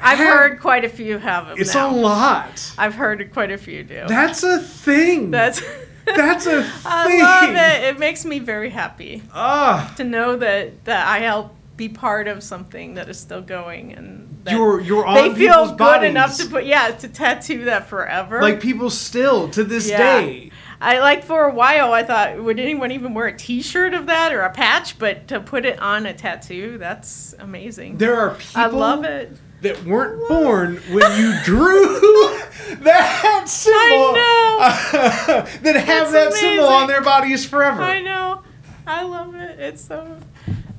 [0.01, 1.89] I've have- heard quite a few have them It's now.
[1.89, 2.73] a lot.
[2.77, 4.05] I've heard quite a few do.
[4.07, 5.31] That's a thing.
[5.31, 5.61] That's.
[6.05, 6.71] That's a thing.
[6.85, 7.83] I love it.
[7.89, 12.41] It makes me very happy Ah, to know that that I help be part of
[12.41, 16.09] something that is still going and you're you're on they feel good bodies.
[16.09, 18.41] enough to put yeah to tattoo that forever.
[18.41, 19.97] like people still to this Yeah.
[20.21, 20.51] day.
[20.81, 24.31] I like for a while I thought would anyone even wear a T-shirt of that
[24.31, 27.97] or a patch, but to put it on a tattoo, that's amazing.
[27.97, 29.35] There are people I love it.
[29.61, 31.97] that weren't born when you drew
[32.79, 34.13] that symbol
[34.93, 37.81] that have That's that symbol on their bodies forever.
[37.81, 38.41] I know.
[38.87, 39.59] I love it.
[39.59, 40.17] It's so.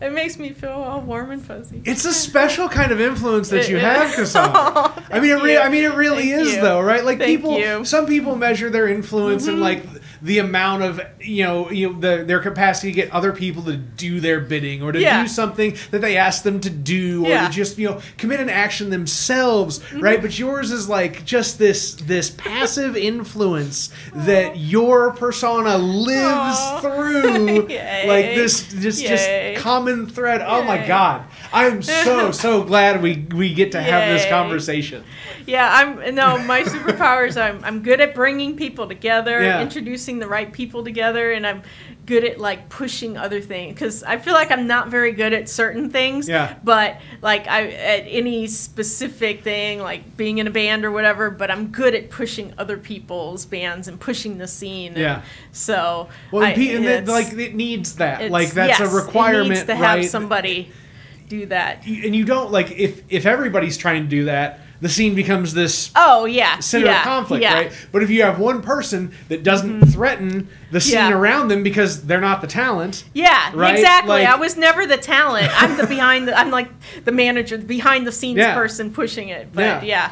[0.00, 1.82] It makes me feel all warm and fuzzy.
[1.84, 3.82] It's a special kind of influence that It you is.
[3.82, 4.60] have, Cassandra.
[4.74, 6.60] Oh, I mean, it re- I mean, it really Thank is, you.
[6.62, 7.04] though, right?
[7.04, 7.64] Like Thank people, you.
[7.64, 7.84] Mm-hmm.
[7.84, 9.84] some people measure their influence in like
[10.22, 13.76] the amount of you know, you know, the, their capacity to get other people to
[13.76, 15.22] do their bidding or to Yeah.
[15.22, 17.38] do something that they ask them to do or Yeah.
[17.42, 17.50] Mm-hmm.
[17.50, 20.20] to just you know commit an action themselves, right?
[20.20, 28.34] But yours is like just this this passive influence that your persona lives through, like
[28.34, 29.08] this just Yay.
[29.54, 30.42] just common thread.
[30.44, 35.04] Oh my god, I'm so so glad we we get to have this conversation.
[35.46, 37.40] Yeah, I'm no my superpowers.
[37.40, 39.62] I'm I'm good at bringing people together, Yeah.
[39.62, 41.62] introducing the right people together, and I'm
[42.06, 45.48] good at like pushing other things because I feel like I'm not very good at
[45.48, 46.28] certain things.
[46.28, 46.56] Yeah.
[46.64, 51.30] But like I at any specific thing, like being in a band or whatever.
[51.30, 54.94] But I'm good at pushing other people's bands and pushing the scene.
[54.96, 55.22] Yeah.
[55.52, 58.30] So Well, I- and, that, like it needs that.
[58.30, 60.08] Like that's yes, a requirement, It needs to have right?
[60.10, 60.70] somebody
[61.30, 61.86] do that.
[61.86, 65.90] And you don't like if if everybody's trying to do that, the scene becomes this
[65.94, 67.54] Oh yeah, center yeah, of conflict, yeah.
[67.54, 67.72] right?
[67.92, 69.90] But if you have one person that doesn't mm-hmm.
[69.90, 71.12] threaten the scene Yeah.
[71.12, 73.76] around them because they're not the talent, Yeah, Right?
[73.76, 74.22] exactly.
[74.24, 75.50] Like- I was never the talent.
[75.54, 76.38] I'm the behind the.
[76.38, 76.68] I'm like
[77.04, 79.52] the manager, the behind the scenes person pushing it.
[79.52, 79.82] But Yeah.
[79.82, 80.10] yeah.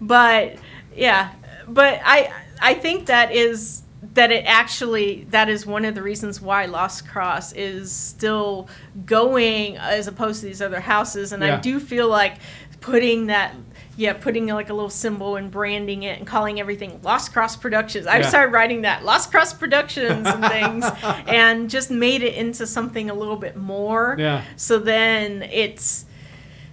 [0.00, 0.56] but
[0.94, 1.30] yeah,
[1.66, 3.82] but I I think that is
[4.18, 8.68] that it actually that is one of the reasons why Lost Cross is still
[9.06, 11.56] going as opposed to these other houses, and Yeah.
[11.56, 12.34] I do feel like
[12.80, 13.54] putting that.
[13.96, 18.06] Yeah, putting like a little symbol and branding it and calling everything Lost Cross Productions.
[18.06, 18.28] I Yeah.
[18.28, 20.84] started writing that Lost Cross Productions and things,
[21.26, 24.14] and just made it into something a little bit more.
[24.18, 24.42] Yeah.
[24.54, 26.04] So then it's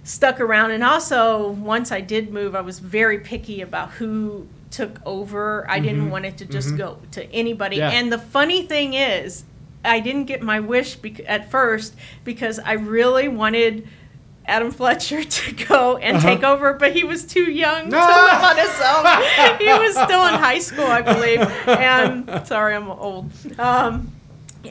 [0.04, 0.70] stuck around.
[0.70, 5.64] And also, once I did move, I was very picky about who took over.
[5.70, 7.76] I didn't want it to just go to anybody.
[7.78, 7.92] Mm-hmm.
[7.92, 7.98] Yeah.
[7.98, 9.44] And the funny thing is,
[9.84, 13.88] I didn't get my wish bec- at first because I really wanted.
[14.48, 16.28] Adam Fletcher to go and Uh-huh.
[16.28, 19.58] take over, but he was too young to live on his own.
[19.58, 21.40] he was still in high school, I believe.
[21.66, 23.32] And sorry, I'm old.
[23.58, 24.12] Um,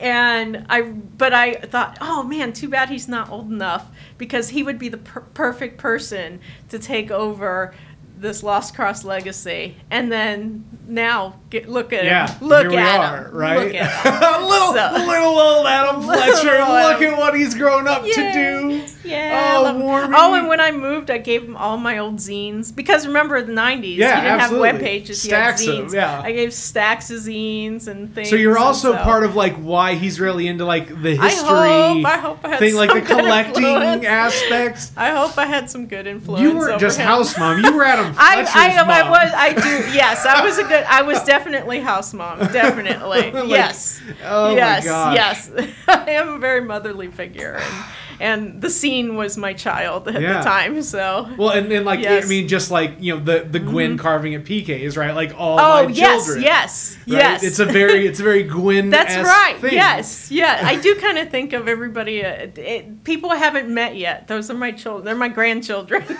[0.00, 3.84] and I, but I thought, oh man, too bad he's not old enough
[4.16, 6.40] because he would be the per- perfect person
[6.70, 7.74] to take over
[8.18, 12.48] this Lost Cross legacy, and then now get, look at yeah, him.
[12.48, 13.34] Look here we at are, him.
[13.34, 13.58] right?
[13.66, 14.04] Look at
[14.40, 14.42] him.
[14.48, 16.44] little So- little old Adam Fletcher.
[16.44, 17.14] Little Look Adam.
[17.14, 18.84] at what he's grown up to do.
[19.04, 19.54] Yeah.
[19.58, 19.72] Oh, I.
[19.72, 20.14] Warmy.
[20.16, 23.52] Oh, and when I moved, I gave him all my old zines because remember the
[23.52, 24.66] '90s, Yeah, you didn't absolutely.
[24.68, 25.86] have web pages, Stacks you had zines.
[25.90, 26.20] them, yeah.
[26.24, 28.30] I gave stacks of zines and things.
[28.30, 31.48] So you're also so- part of like why he's really into like the I history
[31.48, 34.04] hope, I hope I had thing, like the some good collecting influence.
[34.04, 34.90] aspect.
[34.96, 36.42] I hope I had some good influence.
[36.42, 37.06] You weren't over just him.
[37.06, 37.62] house mom.
[37.62, 39.10] You were Adam I, Fletcher's I, am- I mom.
[39.10, 39.60] was I do
[39.92, 44.84] yes I was a good I was definitely house mom definitely Like, yes Oh yes
[44.84, 45.14] my gosh.
[45.14, 45.50] yes
[45.88, 47.84] I am a very motherly figure and
[48.20, 50.38] and the scene was my child at Yeah.
[50.38, 52.24] the time so Well, and, and like Yes.
[52.24, 52.26] Mm-hmm.
[52.26, 55.14] I mean, just like you know the the Gwyn carving at PK's, right?
[55.14, 56.42] Like all oh my yes children.
[56.44, 57.18] yes right?
[57.18, 58.90] yes It's a very it's a very Gwyn.
[58.90, 59.72] that's right Thing.
[59.74, 63.96] yes yeah I do kind of think of everybody uh, it, people I haven't met
[63.96, 66.02] yet those are my children they're my grandchildren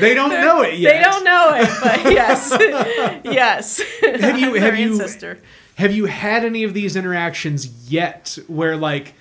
[0.00, 0.92] They don't know it yet.
[0.92, 2.50] they don't know it but yes
[3.24, 3.80] yes
[4.20, 5.38] Have you- have you- ancestor.
[5.76, 9.14] Have you had any of these interactions yet where like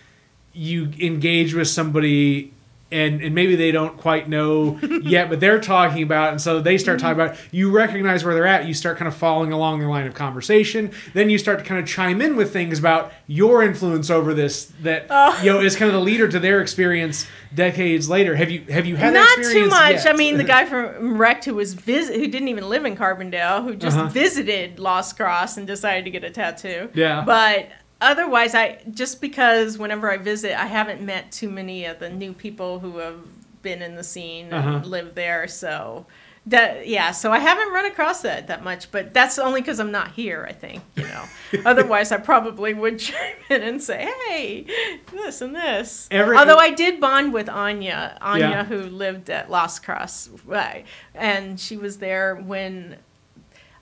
[0.54, 2.54] you engage with somebody
[2.93, 6.60] and and maybe they don't quite know yet, but they're talking about it, and so
[6.60, 7.39] they start talking about it.
[7.49, 10.91] you recognize where they're at, you start kind of following along their line of conversation,
[11.14, 14.66] then you start to kind of chime in with things about your influence over this
[14.82, 15.39] that Oh.
[15.41, 17.26] you know is kind of the leader to their experience
[17.56, 18.36] decades later.
[18.36, 20.04] Have you have you had that not too much.
[20.04, 20.08] yet?
[20.08, 23.64] I mean, the guy from Wrecked who was visit, who didn't even live in Carbondale,
[23.64, 24.10] who just Uh-huh.
[24.10, 26.89] visited Lost Cross and decided to get a tattoo.
[26.93, 27.24] Yeah.
[27.26, 27.70] But
[28.02, 32.34] otherwise, I just because whenever I visit, I haven't met too many of the new
[32.34, 33.20] people who have
[33.62, 34.88] been in the scene and Uh-huh.
[34.88, 35.47] lived there.
[35.47, 36.06] So.
[36.47, 39.91] That, yeah, so I haven't run across that that much, but that's only because I'm
[39.91, 40.43] not here.
[40.49, 41.24] I think you know.
[41.68, 44.66] Otherwise, I probably would chime in and say, "Hey,
[45.12, 48.64] this and this." Every- Although I did bond with Anya, Anya Yeah.
[48.64, 50.84] who lived at Lost Cross, right?
[51.14, 52.95] And she was there when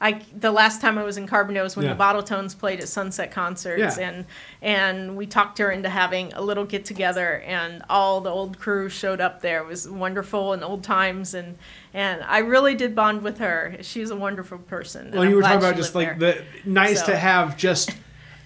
[0.02, 1.92] I the last time I was in Carbondale was when Yeah.
[1.92, 4.08] the Bottle Tones played at Sunset Concerts, Yeah.
[4.10, 4.26] and
[4.62, 8.88] and we talked her into having a little get together, and all the old crew
[8.88, 9.60] showed up there.
[9.60, 11.58] It was wonderful and old times, and
[11.94, 13.76] and I really did bond with her.
[13.82, 15.12] She's a wonderful person.
[15.14, 16.44] Well, you were talking about just like there.
[16.64, 17.92] the nice So- to have just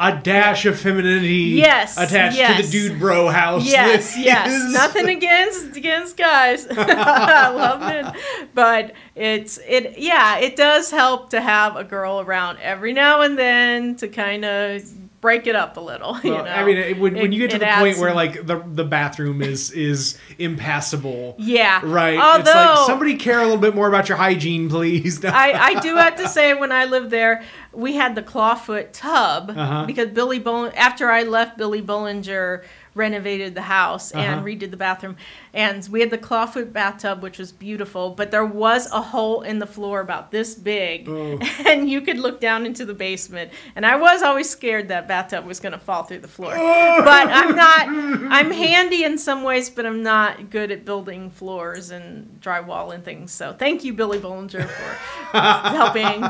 [0.04, 3.66] a dash of femininity Yes, attached to the dude bro house.
[3.66, 4.52] Yes, yes.
[4.52, 6.68] is- Nothing against against guys.
[6.72, 8.14] I love men,
[8.54, 9.98] but it's it.
[9.98, 14.44] Yeah, it does help to have a girl around every now and then to kind
[14.46, 14.84] of
[15.24, 16.20] break it up a little.
[16.24, 18.46] you Well, know, I mean, it, when, when you get to the point where like
[18.46, 22.20] the the bathroom is is impassable, yeah, right?
[22.20, 25.24] Although it's like somebody care a little bit more about your hygiene, please.
[25.26, 29.52] I, I do have to say, when I lived there, we had the clawfoot tub
[29.52, 29.86] Uh-huh.
[29.86, 32.64] because Billy Boll- after I left, Billy Bollinger
[32.96, 34.46] renovated the house and Uh-huh.
[34.46, 35.16] redid the bathroom,
[35.54, 38.12] and we had the clawfoot bathtub, which was beautiful.
[38.12, 41.40] But there was a hole in the floor about this big, Oh.
[41.66, 43.52] and you could look down into the basement.
[43.76, 46.54] And I was always scared that bathtub was going to fall through the floor.
[46.56, 47.02] Oh.
[47.06, 47.88] but I'm not.
[48.32, 53.04] I'm handy in some ways, but I'm not good at building floors and drywall and
[53.04, 53.32] things.
[53.32, 56.22] So thank you, Billy Bollinger, for helping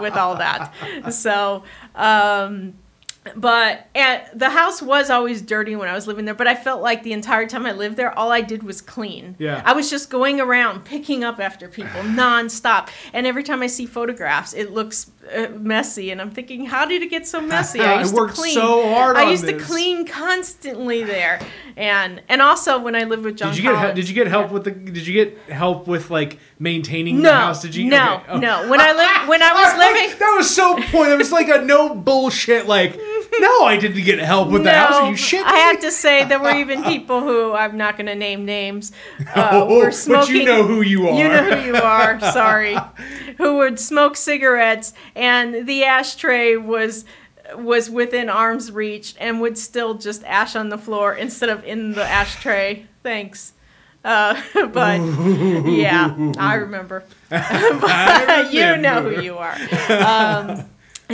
[0.00, 0.72] with all that.
[1.12, 1.64] So,
[1.94, 2.74] um,
[3.36, 6.34] but and the house was always dirty when I was living there.
[6.34, 9.36] But I felt like the entire time I lived there, all I did was clean.
[9.38, 9.62] Yeah.
[9.64, 12.88] I was just going around picking up after people nonstop.
[13.12, 17.02] And every time I see photographs, it looks uh, messy, and I'm thinking, how did
[17.02, 17.80] it get so messy?
[17.80, 21.40] I I used worked to clean so hard I on used to clean constantly there,
[21.76, 23.54] and and also when I lived with John.
[23.54, 26.38] Did you get did you get help with the did you get help with like
[26.58, 27.62] maintaining No, the house?
[27.62, 28.24] Did you no, okay.
[28.30, 28.38] Oh.
[28.38, 28.68] no.
[28.68, 31.12] When I lived, when I was I- I- living, that was so point.
[31.12, 32.66] It was like a no bullshit.
[32.66, 32.98] Like,
[33.38, 34.94] no, I didn't get help with the house.
[34.94, 35.44] Are you shit?
[35.44, 38.92] I have to say there were even people who I'm not going to name names.
[39.34, 41.18] Uh, Oh, were but you know who you are.
[41.18, 42.20] You know who you are.
[42.20, 42.76] Sorry,
[43.38, 47.04] who would smoke cigarettes, and the ashtray was
[47.54, 51.92] was within arm's reach, and would still just ash on the floor instead of in
[51.92, 52.86] the ashtray.
[53.02, 53.52] Thanks.
[54.04, 54.40] Uh,
[54.72, 55.00] but
[55.66, 57.04] yeah, I remember.
[57.28, 59.56] but you know who you are.
[59.88, 60.68] Um,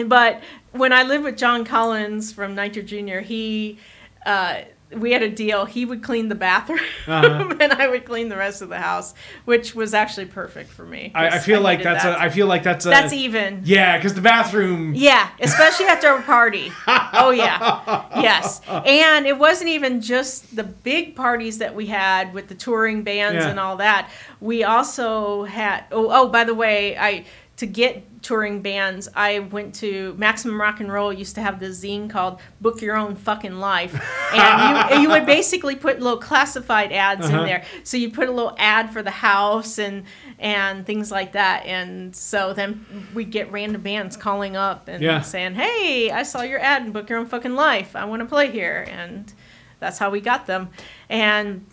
[0.08, 0.42] but
[0.78, 3.78] when I lived with John Collins from Nitro Junior, he
[4.24, 5.66] uh, we had a deal.
[5.66, 7.54] He would clean the bathroom, Uh-huh.
[7.60, 9.12] and I would clean the rest of the house,
[9.44, 11.12] which was actually perfect for me.
[11.14, 12.18] I, I feel like that's that.
[12.18, 12.22] a.
[12.22, 12.88] I feel like that's a.
[12.88, 13.60] that's even.
[13.64, 14.94] Yeah, because the bathroom.
[15.08, 16.72] Yeah, especially after a party.
[17.20, 18.60] Oh yeah, yes.
[18.66, 23.44] And it wasn't even just the big parties that we had with the touring bands
[23.44, 23.50] Yeah.
[23.50, 24.08] and all that.
[24.40, 25.84] We also had.
[25.92, 27.24] Oh, oh by the way, I
[27.56, 31.16] to get touring bands, I went to Maximum Rocknroll.
[31.16, 33.94] Used to have this zine called "Book Your Own Fucking Life,"
[34.34, 37.40] and you, you would basically put little classified ads Uh-huh.
[37.40, 37.64] in there.
[37.84, 40.04] So you put a little ad for the house and
[40.38, 41.64] and things like that.
[41.66, 45.20] And so then we get random bands calling up and Yeah.
[45.20, 47.96] saying, "Hey, I saw your ad in Book Your Own Fucking Life.
[47.96, 49.32] I want to play here." And
[49.80, 50.70] that's how we got them.
[51.08, 51.66] And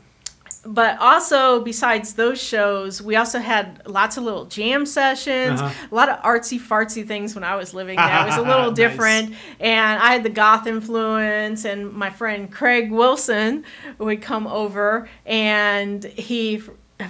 [0.66, 5.88] but also besides those shows, we also had lots of little jam sessions, Uh-huh.
[5.92, 8.22] a lot of artsy fartsy things when I was living there.
[8.24, 8.76] It was a little Nice.
[8.76, 11.66] different, and I had the goth influence.
[11.66, 13.64] And my friend Craig Wilson
[14.00, 16.62] would come over, and he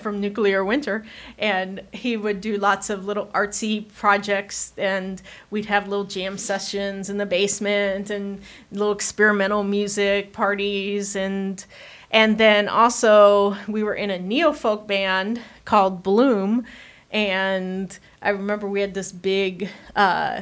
[0.01, 1.05] from Nuclear Winter,
[1.37, 7.07] and he would do lots of little artsy projects, and we'd have little jam sessions
[7.07, 8.41] in the basement and
[8.71, 11.63] little experimental music parties and
[12.11, 16.65] and then also we were in a neo folk band called Bloom,
[17.11, 19.69] and I remember we had this big.
[19.95, 20.41] Uh,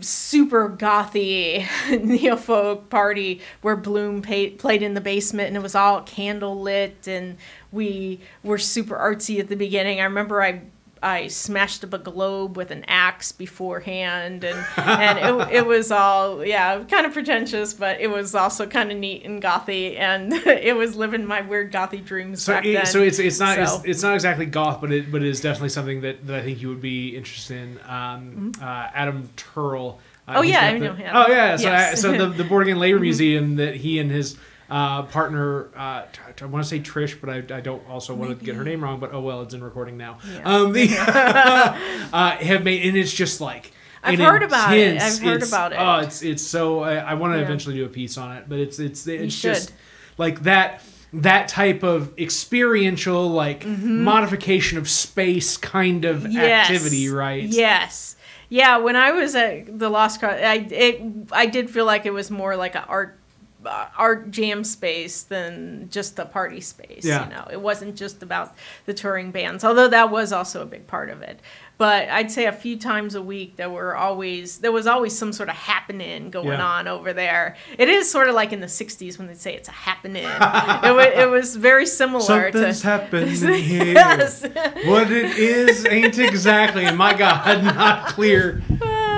[0.00, 1.66] super gothy
[2.02, 6.60] neo folk party where Bloom pay, played in the basement and it was all candle
[6.60, 7.36] lit and
[7.70, 10.00] we were super artsy at the beginning.
[10.00, 10.62] I remember I
[11.04, 16.44] I smashed up a globe with an axe beforehand and and it, it was all
[16.44, 20.74] yeah kind of pretentious but it was also kind of neat and gothy and it
[20.76, 22.86] was living my weird gothy dreams So, back it, then.
[22.86, 25.40] so it's it's not So- it's, it's not exactly goth, but it but it is
[25.40, 27.78] definitely something that, that I think you would be interested in.
[27.88, 29.98] Um, uh, Adam Turl.
[30.26, 30.38] Uh, Mm-hmm.
[30.38, 31.10] Oh, yeah, I know him.
[31.14, 31.88] Oh yeah, so Yes.
[32.02, 32.10] Mm-hmm.
[32.12, 34.38] I, so the the Born Again Labor Museum that he and his
[34.70, 38.38] uh, partner, uh, t- I want to say Trish, but I, I don't also want
[38.38, 38.98] to get her name wrong.
[39.00, 40.18] But oh well, it's in recording now.
[40.32, 40.42] Yeah.
[40.44, 40.88] Um, the
[42.12, 43.72] uh, have made and it's just like.
[44.06, 45.00] I've heard about it.
[45.00, 45.76] I've heard about it.
[45.80, 47.44] Oh, it's it's so I, I want to Yeah.
[47.44, 49.72] eventually do a piece on it, but it's it's it's just
[50.18, 50.82] like that
[51.14, 56.32] that type of experiential like modification of space kind of Mm-hmm.
[56.32, 56.70] Yes.
[56.70, 58.16] activity right Yes.
[58.50, 61.02] Yeah, when I was at the Lost Cause, I it
[61.32, 63.18] I did feel like it was more like an art
[63.66, 67.04] art jam space than just the party space.
[67.04, 67.24] Yeah.
[67.24, 68.54] You know, it wasn't just about
[68.86, 71.40] the touring bands, although that was also a big part of it.
[71.76, 75.32] But I'd say a few times a week there were always there was always some
[75.32, 76.64] sort of happening going Yeah.
[76.64, 77.56] on over there.
[77.76, 80.22] It is sort of like in the '60s when they say it's a happening.
[80.24, 82.86] it, wa- it was very similar something's to.
[82.92, 84.42] happening here yes.
[84.84, 88.62] what it is ain't exactly my god not clear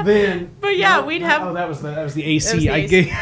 [0.06, 2.62] then But yeah, No, we'd have- oh that was the that was the AC, was
[2.64, 2.88] the I AC.
[2.88, 3.12] gave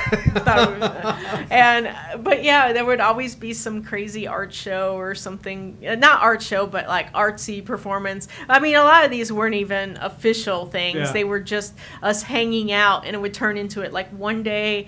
[1.51, 5.79] and but yeah, there would always be some crazy art show or something.
[5.87, 8.29] uh, Not art show, but like artsy performance.
[8.49, 10.97] I mean, a lot of these weren't even official things.
[10.97, 11.13] Yeah.
[11.13, 13.93] They were just us hanging out, and it would turn into it.
[13.93, 14.87] Like one day.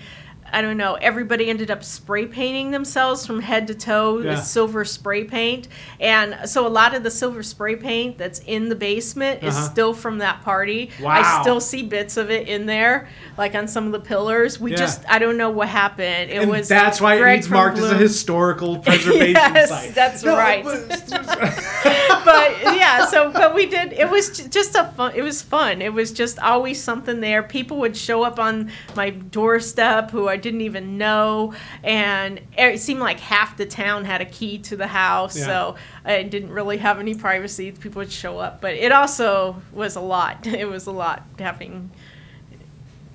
[0.53, 0.95] I don't know.
[0.95, 4.31] Everybody ended up spray painting themselves from head to toe Yeah.
[4.31, 5.69] with silver spray paint,
[6.01, 9.65] and so a lot of the silver spray paint that's in the basement is Uh-huh.
[9.71, 10.91] still from that party.
[11.01, 11.11] Wow.
[11.13, 14.61] I still see bits of it in there, like on some of the pillars.
[14.61, 14.77] We Yeah.
[14.79, 16.31] just I don't know what happened.
[16.31, 19.95] It and was that's why Greg it needs marked as a historical preservation Yes, site
[19.95, 20.65] that's right.
[20.65, 21.03] but-
[22.25, 23.93] but yeah, so but we did.
[23.93, 25.13] It was just a fun.
[25.15, 25.83] It was fun.
[25.83, 27.43] It was just always something there.
[27.43, 33.01] People would show up on my doorstep who I didn't even know, and it seemed
[33.01, 35.37] like half the town had a key to the house.
[35.37, 35.45] Yeah.
[35.47, 37.73] So I didn't really have any privacy.
[37.73, 40.47] People would show up, but it also was a lot.
[40.57, 41.91] It was a lot having,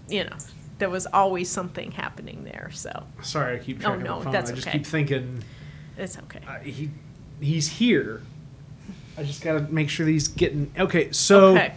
[0.07, 0.36] you know.
[0.80, 4.34] There was always something happening there, so sorry I keep track Oh, no, the phone
[4.34, 4.78] that's I just okay.
[4.80, 5.43] keep thinking
[5.95, 6.39] it's okay.
[6.47, 6.89] uh, he
[7.39, 8.24] he's here
[9.15, 11.74] I just gotta make sure that he's getting okay so okay.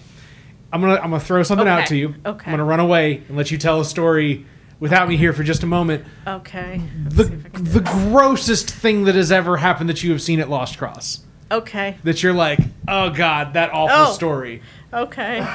[0.72, 2.14] I'm gonna I'm gonna throw something out to you.
[2.24, 2.46] okay.
[2.46, 4.46] I'm gonna run away and let you tell a story
[4.80, 6.04] without me here for just a moment.
[6.26, 6.80] Okay.
[7.08, 10.10] The see if I can do the grossest thing that has ever happened that you
[10.12, 11.20] have seen at Lost Cross.
[11.50, 11.96] Okay.
[12.04, 12.58] That you're like,
[12.88, 14.12] oh god, that awful Oh.
[14.12, 14.62] story.
[14.92, 15.38] Okay.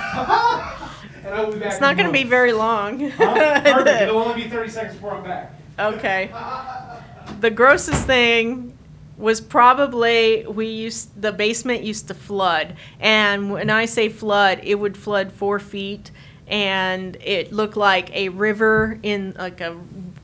[1.22, 3.12] And I will be back It's not going to be very long.
[3.12, 4.02] Perfect.
[4.04, 5.54] It'll only be 30 seconds before I'm back.
[5.78, 6.32] okay.
[7.42, 8.76] The grossest thing
[9.18, 14.76] was probably we used the basement used to flood, and when I say flood, it
[14.76, 16.10] would flood four feet,
[16.50, 19.74] and it looked like a river in like a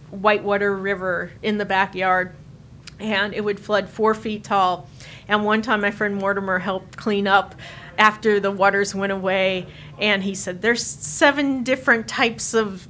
[0.09, 2.35] whitewater river in the backyard,
[2.99, 4.89] and it would flood four feet tall.
[5.27, 7.55] And one time, my friend Mortimer helped clean up
[7.97, 9.67] after the waters went away,
[9.99, 12.87] and he said, "There's seven different types of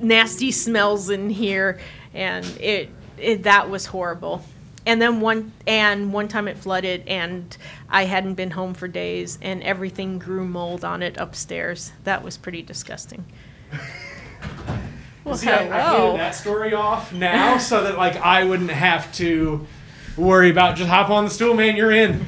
[0.00, 1.78] nasty smells in here,"
[2.12, 4.44] and it, it that was horrible.
[4.86, 7.56] And then one and one time it flooded, and
[7.88, 11.92] I hadn't been home for days, and everything grew mold on it upstairs.
[12.04, 13.24] That was pretty disgusting.
[15.24, 16.06] Well, See, I, I hello.
[16.08, 19.66] hated that story off now so that like I wouldn't have to
[20.16, 21.76] worry about just hop on the stool, man.
[21.76, 22.26] You're in.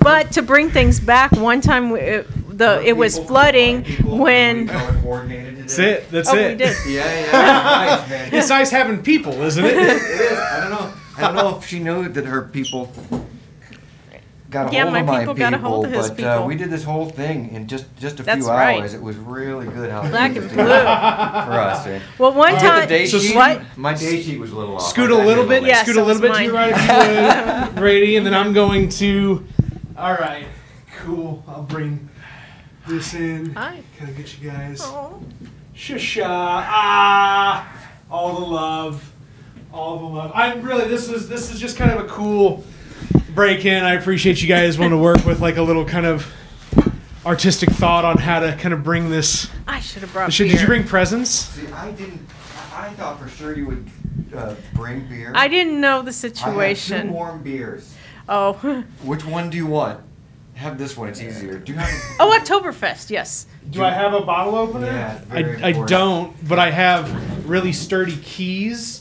[0.00, 2.26] But to bring things back, one time it,
[2.58, 4.66] the it was People, flooding when.
[4.68, 5.26] color
[5.58, 6.10] That's it.
[6.10, 6.52] That's Oh, it.
[6.52, 6.76] we did.
[6.88, 7.32] Yeah, yeah.
[7.32, 8.28] nice, man.
[8.34, 9.74] It's nice having people, isn't it?
[9.76, 10.38] it is.
[10.38, 10.92] I don't know.
[11.16, 12.92] I don't know if she knew that her people
[14.50, 16.34] got a Yeah, hold my of my people got a hold of his but uh,
[16.34, 16.46] people.
[16.46, 18.80] we did this whole thing in just just a That's few right.
[18.80, 18.94] hours.
[18.94, 20.62] It was really good how Black she and was blue.
[20.64, 21.86] it for us.
[21.86, 22.88] And Well, one you did time.
[22.88, 23.34] day So sheet.
[23.34, 23.62] what?
[23.76, 24.82] My day sheet was a little off.
[24.88, 25.62] Scoot I a got little here bit.
[25.64, 25.68] late.
[25.70, 26.72] Yeah, scoot so a little was bit to your mine.
[26.72, 29.44] right if you would, Brady, and then I'm going to.
[29.96, 30.46] All right,
[30.98, 31.42] cool.
[31.48, 32.08] I'll bring
[32.86, 33.54] this in.
[33.54, 33.82] Hi.
[33.98, 34.80] Kind of get you guys.
[34.82, 35.20] Oh.
[35.74, 36.24] Shusha.
[36.26, 37.68] Ah.
[38.10, 39.12] All the love.
[39.76, 40.32] All the love.
[40.34, 40.88] I'm really.
[40.88, 42.64] This is this is just kind of a cool
[43.34, 43.84] break in.
[43.84, 46.26] I appreciate you guys want to work with like a little kind of
[47.26, 49.50] artistic thought on how to kind of bring this.
[49.68, 50.32] I should have brought.
[50.32, 51.30] Should, did you bring presents?
[51.30, 52.26] See, I didn't.
[52.72, 53.90] I I thought for sure you would
[54.34, 55.32] uh, bring beer.
[55.34, 57.94] I didn't know the I have two warm beers.
[58.30, 58.54] Oh.
[59.02, 60.00] Which one do you want?
[60.54, 61.10] Have this one.
[61.10, 61.58] It's easier.
[61.58, 61.88] Do you have?
[61.90, 63.10] A, Oh, Oktoberfest.
[63.10, 63.46] Yes.
[63.68, 64.86] Do I have a bottle opener?
[64.86, 65.88] Yeah, I, very I important.
[65.88, 68.95] don't, but I have really sturdy keys.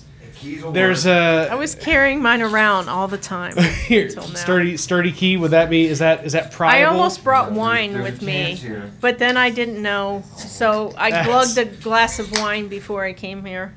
[0.45, 3.55] The There's a I was carrying mine around all the time.
[3.87, 4.33] here until now.
[4.35, 5.37] sturdy sturdy key.
[5.37, 5.85] Would that be?
[5.85, 6.79] Is that is that probable?
[6.79, 8.91] I almost brought There's- wine there's a with me, here.
[9.01, 13.13] but then I didn't know, so I That's- glugged a glass of wine before I
[13.13, 13.73] came here.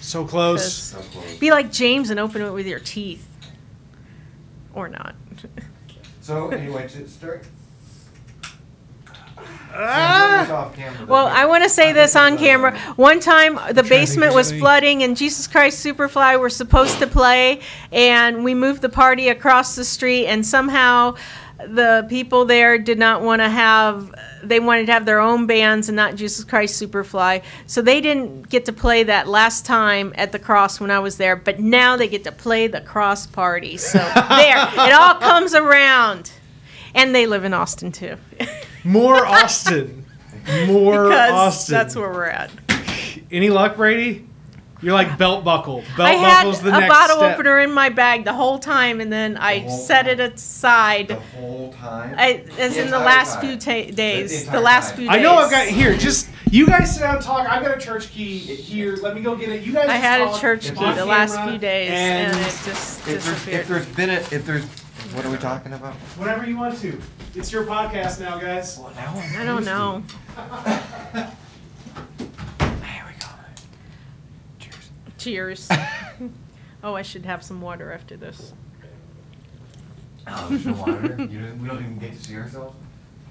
[0.00, 0.62] so close.
[0.92, 1.36] 'Cause- So close.
[1.38, 3.26] Be like James and open it with your teeth,
[4.74, 5.14] or not.
[6.20, 7.44] So anyway, to start.
[9.78, 10.72] Ah!
[11.06, 12.78] Well, I want to say this on camera.
[12.96, 17.60] One time, the basement was flooding, and Jesus Christ Superfly were supposed to play,
[17.92, 21.16] and we moved the party across the street, and somehow
[21.58, 24.14] the people there did not want to have.
[24.42, 28.48] They wanted to have their own bands and not Jesus Christ Superfly, so they didn't
[28.48, 31.36] get to play that last time at the Cross when I was there.
[31.36, 33.76] But now they get to play the Cross party.
[33.76, 36.30] So there, it all comes around,
[36.94, 38.16] and they live in Austin too.
[38.86, 40.04] More Austin.
[40.66, 41.72] More because Austin.
[41.74, 42.50] that's where we're at.
[43.30, 44.26] Any luck, Brady?
[44.82, 45.82] You're like belt buckle.
[45.96, 47.34] Belt I had buckle's the a bottle step.
[47.34, 50.20] opener in my bag the whole time, and then I whole set time?
[50.20, 51.08] it aside.
[51.08, 52.14] The whole time.
[52.16, 53.40] I, as The in the last time.
[53.42, 54.96] few ta- days, the, entire last time.
[54.98, 55.16] few days.
[55.16, 55.96] I know I've got here.
[55.96, 57.48] Just you guys sit down and talk.
[57.50, 58.96] I've got a church key here.
[58.96, 59.62] Let me go get it.
[59.62, 59.88] You guys.
[59.88, 63.24] I just had a church key the last few days, and and, it just if
[63.24, 64.64] there's, if there's been a, if there's,
[65.14, 65.94] what are we talking about?
[66.18, 67.00] whatever you want to.
[67.36, 68.78] It's your podcast now, guys.
[68.78, 70.02] Well, now I'm don't know.
[71.14, 73.26] There we go.
[74.58, 75.68] Cheers.
[75.68, 75.68] Cheers.
[76.82, 78.54] oh, I should have some water after this.
[80.26, 81.14] Oh, there's no water.
[81.30, 82.74] You don't, we don't even get to see ourselves.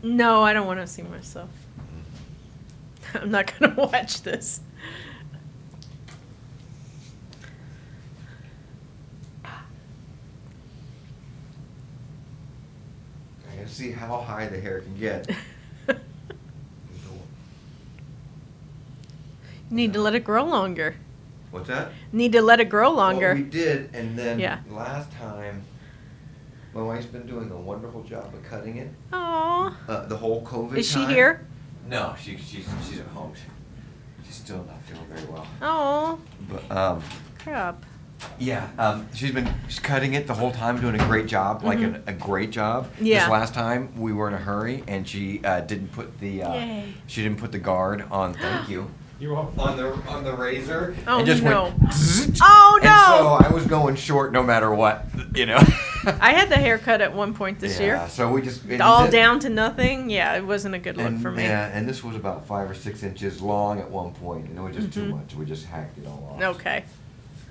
[0.04, 1.50] No, I don't want to see myself.
[3.16, 4.60] I'm not gonna watch this.
[13.66, 15.28] I gotta see how high the hair can get.
[19.72, 20.96] Need to let it grow longer.
[21.50, 21.92] What's that?
[22.12, 23.34] Need to let it grow Well, longer.
[23.34, 24.60] we did, and then Yeah.
[24.70, 25.64] last time,
[26.76, 28.90] my wife's been doing a wonderful job of cutting it.
[29.12, 29.76] Aw.
[29.88, 30.78] Uh, the whole COVID.
[30.78, 31.10] Is she time.
[31.10, 31.48] here?
[31.90, 33.34] No, she, she's she's at home.
[34.28, 35.48] She's still not feeling very well.
[35.64, 37.02] Oh, But um,
[37.40, 37.84] crap.
[38.40, 41.80] Yeah, um, she's been she's cutting it the whole time, doing a great job, like
[41.80, 42.06] Mhm.
[42.08, 42.90] a, a great job.
[43.00, 43.22] Yeah.
[43.22, 46.82] This last time we were in a hurry, and she uh, didn't put the uh,
[47.08, 48.34] she didn't put the guard on.
[48.34, 48.90] Thank you.
[49.18, 49.38] You're.
[49.38, 50.94] On the on the razor.
[51.08, 51.64] Oh, and just no.
[51.80, 52.38] went.
[52.42, 53.48] Oh, And so.
[53.50, 55.06] I was going short no matter what,
[55.36, 55.58] you know.
[56.20, 58.08] I had the haircut at one point this yeah, year.
[58.10, 60.10] So we just and All thi- down to nothing.
[60.10, 61.44] Yeah, it wasn't a good look and, for me.
[61.44, 64.62] Yeah, and this was about five or six inches long at one point, and it
[64.62, 65.12] was just too Mhm.
[65.22, 65.34] much.
[65.34, 66.56] We just hacked it all off.
[66.58, 66.84] Okay.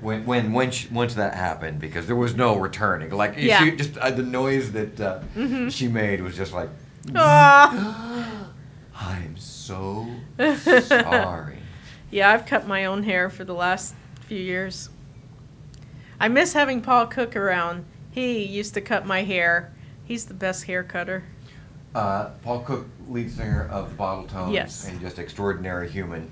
[0.05, 3.11] When when when she, once that happened, because there was no returning.
[3.11, 3.65] Like Yeah.
[3.65, 5.73] she just uh, the noise that uh, Mhm.
[5.73, 6.69] she made was just like,
[7.15, 8.51] Ah.
[9.01, 10.07] I'm so
[10.83, 11.57] sorry.
[12.11, 13.95] Yeah, I've cut my own hair for the last
[14.27, 14.91] few years.
[16.21, 17.87] I miss having Paul Cook around.
[18.11, 19.73] He used to cut my hair.
[20.05, 21.25] He's the best hair cutter.
[21.95, 24.87] Uh, Paul Cook, lead singer of the Bottle Tones, Yes.
[24.87, 26.29] and just extraordinary human.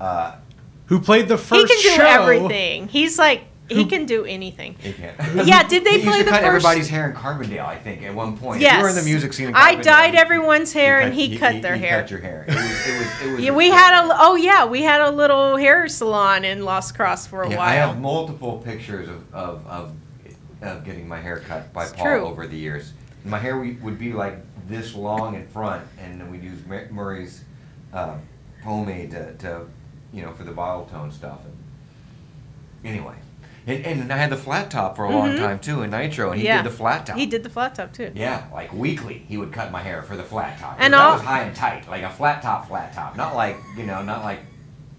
[0.00, 0.36] Uh,
[0.86, 1.52] Who played the first.
[1.54, 2.22] He first can do show?
[2.22, 2.88] everything.
[2.88, 4.76] He's like he Who- can do anything.
[4.78, 5.16] he can't.
[5.46, 7.66] Yeah, did they he used play to the cut first- everybody's hair in Carbondale?
[7.66, 8.58] I think at one point.
[8.58, 8.76] If Yes.
[8.76, 9.48] you were in the music scene.
[9.48, 12.00] In I dyed everyone's hair and he cut their he hair.
[12.02, 12.44] Cut your hair.
[12.48, 12.64] It was.
[12.64, 13.22] It was.
[13.28, 16.64] It was Yeah, we had a oh yeah, we had a little hair salon in
[16.64, 17.68] Lost Cross for a Yeah, while.
[17.68, 19.92] I have multiple pictures of, of, of,
[20.62, 22.20] of getting my hair cut by It's Paul true.
[22.26, 22.92] over the years.
[23.24, 24.36] My hair would be like
[24.68, 26.60] this long in front, and then we'd use
[26.92, 27.42] Murray's
[27.92, 28.14] uh,
[28.62, 29.66] pomade to, to,
[30.16, 31.38] you know, for the bottle tone stuff.
[31.44, 33.14] And anyway,
[33.68, 35.38] And, and I had the flat top for a long Mhm.
[35.38, 36.58] time too in Nitro, and he Yeah.
[36.62, 37.16] did the flat top.
[37.16, 38.12] He did the flat top too.
[38.14, 40.76] Yeah, like weekly, he would cut my hair for the flat top.
[40.78, 43.16] And that was high and tight, like a flat top, flat top.
[43.16, 44.38] Not like you know, not like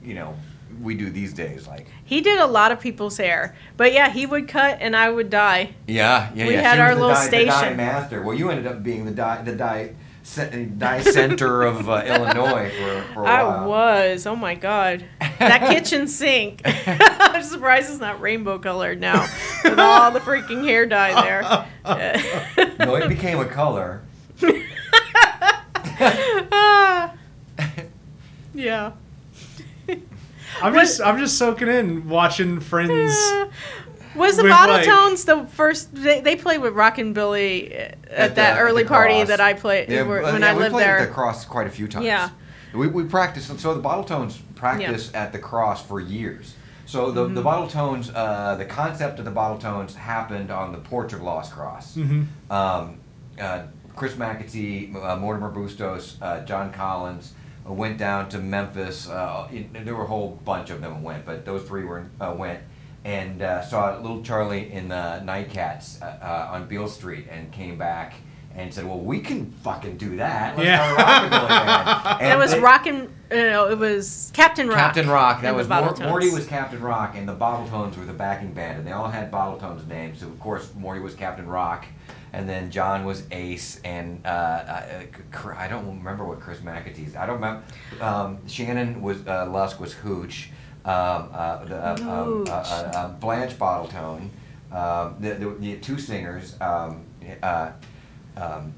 [0.03, 0.35] you know,
[0.81, 1.65] we do these days.
[1.65, 5.09] Like He did a lot of people's hair, but yeah, he would cut and I
[5.11, 5.69] would dye.
[5.87, 6.61] yeah, yeah, We yeah.
[6.61, 7.77] had She our was the little dye station.
[7.77, 8.21] master.
[8.21, 9.91] Well, you ended up being the dye, the dye,
[10.27, 13.67] ce- dye center of uh, Illinois for, for a I while.
[13.69, 14.25] was.
[14.25, 15.05] Oh my god,
[15.39, 16.61] that kitchen sink.
[16.65, 19.27] I'm surprised it's not rainbow colored now
[19.63, 21.67] with all the freaking hair dye there.
[22.79, 24.01] No, it became a color.
[25.99, 27.13] Ah.
[28.53, 28.91] yeah.
[30.61, 33.15] I'm What- just I'm just soaking in watching friends.
[34.17, 35.93] Was the With, Bottle like- Tones the first?
[35.93, 39.27] They, they played with Rockin' Billy at, At that the- early at party Cross.
[39.29, 40.97] that I played Yeah, where- uh, when yeah, I we lived played there.
[40.99, 42.05] at the cross quite a few times.
[42.05, 42.29] Yeah.
[42.73, 46.55] We, we practiced, so the Bottle Tones practiced at the cross for years.
[46.85, 47.35] So the, Mm-hmm.
[47.35, 51.21] the Bottle Tones, uh, the concept of the Bottle Tones happened on the Porch of
[51.21, 51.95] Lost Cross.
[51.95, 52.99] hmm Um,
[53.39, 53.63] uh,
[53.95, 57.33] Chris McAtee, uh, Mortimer Bustos, uh, John Collins
[57.67, 59.09] uh, went down to Memphis.
[59.09, 62.33] Uh, it- there were a whole bunch of them went, but those three were uh,
[62.37, 62.59] went
[63.07, 67.77] and uh, saw little Charlie and the Nightcats uh, uh, on Beale Street and came
[67.77, 68.13] back
[68.53, 70.57] and said, "Well, we can fucking do that.
[70.57, 70.93] Let's Yeah.
[71.29, 72.23] start a.
[72.23, 73.13] And it was they- Rockin'.
[73.31, 74.77] No, it was Captain Rock.
[74.77, 75.41] Captain Rock.
[75.41, 78.53] That and was Mor- Morty was Captain Rock, and the Bottle Tones were the backing
[78.53, 80.19] band, and they all had Bottle Tones names.
[80.19, 81.85] So of course Morty was Captain Rock,
[82.33, 84.91] and then John was Ace, and uh, uh,
[85.57, 87.15] I don't remember what Chris McAtee's.
[87.15, 87.63] I don't remember.
[88.01, 90.49] Um, Shannon was uh, Lusk was Hooch.
[90.87, 94.29] Um, uh, the, uh, um, uh, uh, uh, Blanche Bottle Tone.
[94.71, 96.55] Um, the, the, the two singers.
[96.61, 97.03] Um,
[97.43, 97.71] uh,
[98.37, 98.73] um,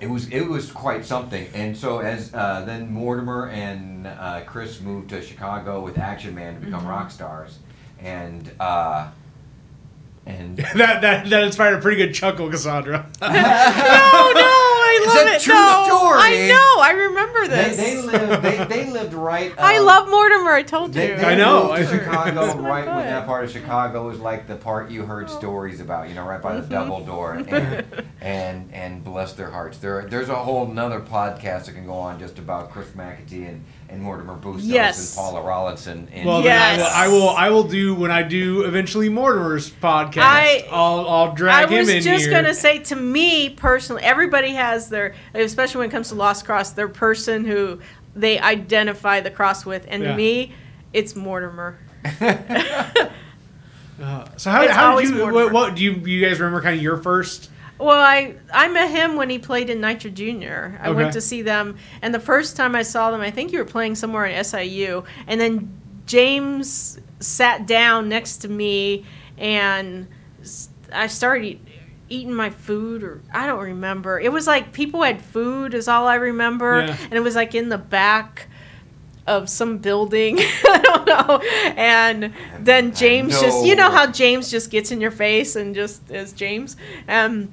[0.00, 1.46] it was it was quite something.
[1.54, 6.54] And so as uh, then Mortimer and uh, Chris moved to Chicago with Action Man
[6.54, 6.88] to become Mm-hmm.
[6.88, 7.58] rock stars,
[8.00, 9.08] and uh,
[10.26, 13.06] and that that that inspired a pretty good chuckle, Cassandra.
[13.22, 15.40] no, no, I It's love a it.
[15.42, 16.18] true no, story.
[16.20, 16.82] I know.
[16.82, 17.76] I remember this.
[17.76, 19.52] they lived they, they lived right.
[19.58, 20.52] I um, love Mortimer.
[20.52, 21.00] I told you.
[21.00, 21.68] they I know.
[21.76, 25.28] moved to Chicago right when that part of Chicago was like the part you heard
[25.30, 26.70] stories about, you know, right by the Mhm.
[26.70, 27.84] double door, and
[28.20, 29.78] and and bless their hearts.
[29.78, 33.64] There, there's a whole another podcast that can go on just about Chris McAtee and,
[33.88, 35.16] and Mortimer Bustos Yes.
[35.16, 36.08] and Paula Rollinson.
[36.12, 36.80] And Well, Yes.
[36.80, 40.18] I will, I will I will do when I do eventually Mortimer's podcast.
[40.22, 44.50] I- will I'll drag I was him in just gonna say, to me personally, everybody
[44.54, 47.80] has their, especially when it comes to Lost Cross, their person who
[48.16, 50.10] they identify the cross with, and Yeah.
[50.12, 50.52] to me,
[50.92, 51.78] it's Mortimer.
[54.02, 55.32] Uh, so how, It's how did you Mortimer.
[55.44, 57.48] what, what do you you guys remember kind of your first?
[57.78, 60.78] Well, I I met him when he played in Nitro Junior.
[60.82, 60.96] I Okay.
[60.96, 63.64] went to see them, and the first time I saw them, I think you were
[63.64, 65.70] playing somewhere in SIU, and then
[66.06, 69.04] James sat down next to me,
[69.38, 70.06] and
[70.92, 71.58] I started
[72.08, 74.20] eating my food, or I don't remember.
[74.20, 76.96] It was like people had food, is all I remember, Yeah.
[77.02, 78.46] and it was like in the back
[79.26, 80.36] of some building.
[80.64, 81.40] I don't know.
[81.76, 86.10] And then James just, you know how James just gets in your face and just
[86.10, 86.76] is James.
[87.08, 87.48] Um,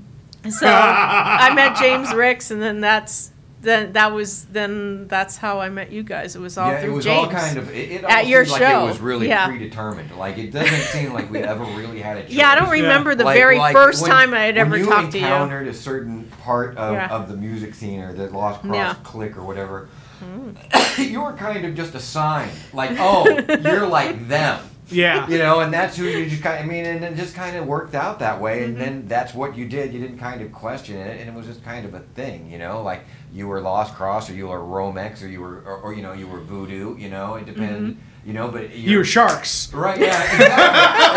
[0.50, 3.32] so I met James Ricks, and then that's
[3.62, 6.36] then that was then that's how I met you guys.
[6.36, 7.26] It was all yeah, through it was James.
[7.28, 8.54] all kind of it, it At your show.
[8.54, 9.46] Like it was really Yeah.
[9.48, 10.18] predetermined.
[10.18, 12.32] Like it doesn't seem like we ever really had a choice.
[12.32, 15.12] yeah, I don't remember the Like- very like first when- time I had ever talked
[15.12, 15.26] to you.
[15.26, 17.10] encountered a certain part of, Yeah.
[17.10, 18.96] of the music scene or the Lost Cross Yeah.
[19.04, 19.90] clique or whatever,
[20.24, 20.56] Mm.
[21.12, 23.28] you were kind of just a sign, Like, oh,
[23.64, 24.60] you're like them.
[24.92, 25.28] Yeah.
[25.30, 26.60] You know, and that's who you just kind.
[26.60, 28.80] I mean, and it just kind of worked out that way, and Mhm.
[28.80, 29.94] then that's what you did.
[29.94, 32.50] You didn't kind of question it, and it was just kind of a thing.
[32.52, 33.02] You know, like
[33.34, 36.14] you were Lost Cross, or you were Romex, or you were, or, or you know,
[36.14, 36.96] you were Voodoo.
[36.98, 37.82] You know, it depended.
[37.94, 38.00] Mm-hmm.
[38.24, 39.74] You know, but You were sharks.
[39.74, 40.46] Right, yeah, exactly.
[40.46, 40.54] That's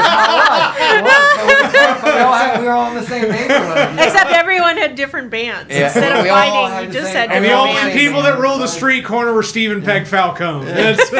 [0.09, 1.05] how it was.
[1.05, 1.73] It was.
[1.75, 3.99] So we, we all had, we were all in the same neighborhood.
[3.99, 5.71] Except everyone had different bands.
[5.71, 7.61] Yeah, Instead of we all fighting, had you the just same- had And the different
[7.69, 7.89] only Yeah.
[7.89, 8.01] bands.
[8.01, 10.65] people that ruled the street corner were Stephen Peg Falcone.
[10.65, 11.11] That's,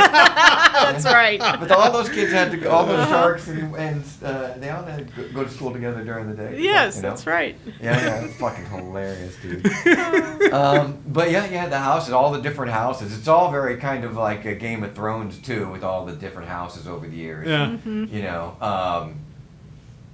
[0.75, 1.41] That's right.
[1.65, 4.83] But all those kids had to go, all those sharks, and, and uh, they all
[4.83, 6.61] had to go- go to school together during the day.
[6.61, 7.09] Yes, you know?
[7.11, 7.57] that's right.
[7.81, 9.67] Yeah, yeah, it's fucking hilarious, dude.
[10.53, 13.17] um, but yeah, yeah, the houses, all the different houses.
[13.17, 16.49] It's all very kind of like a Game of Thrones too, with all the different
[16.49, 17.47] houses over the years.
[17.49, 17.67] yeah.
[17.67, 18.15] Mm-hmm.
[18.15, 19.21] You know, um,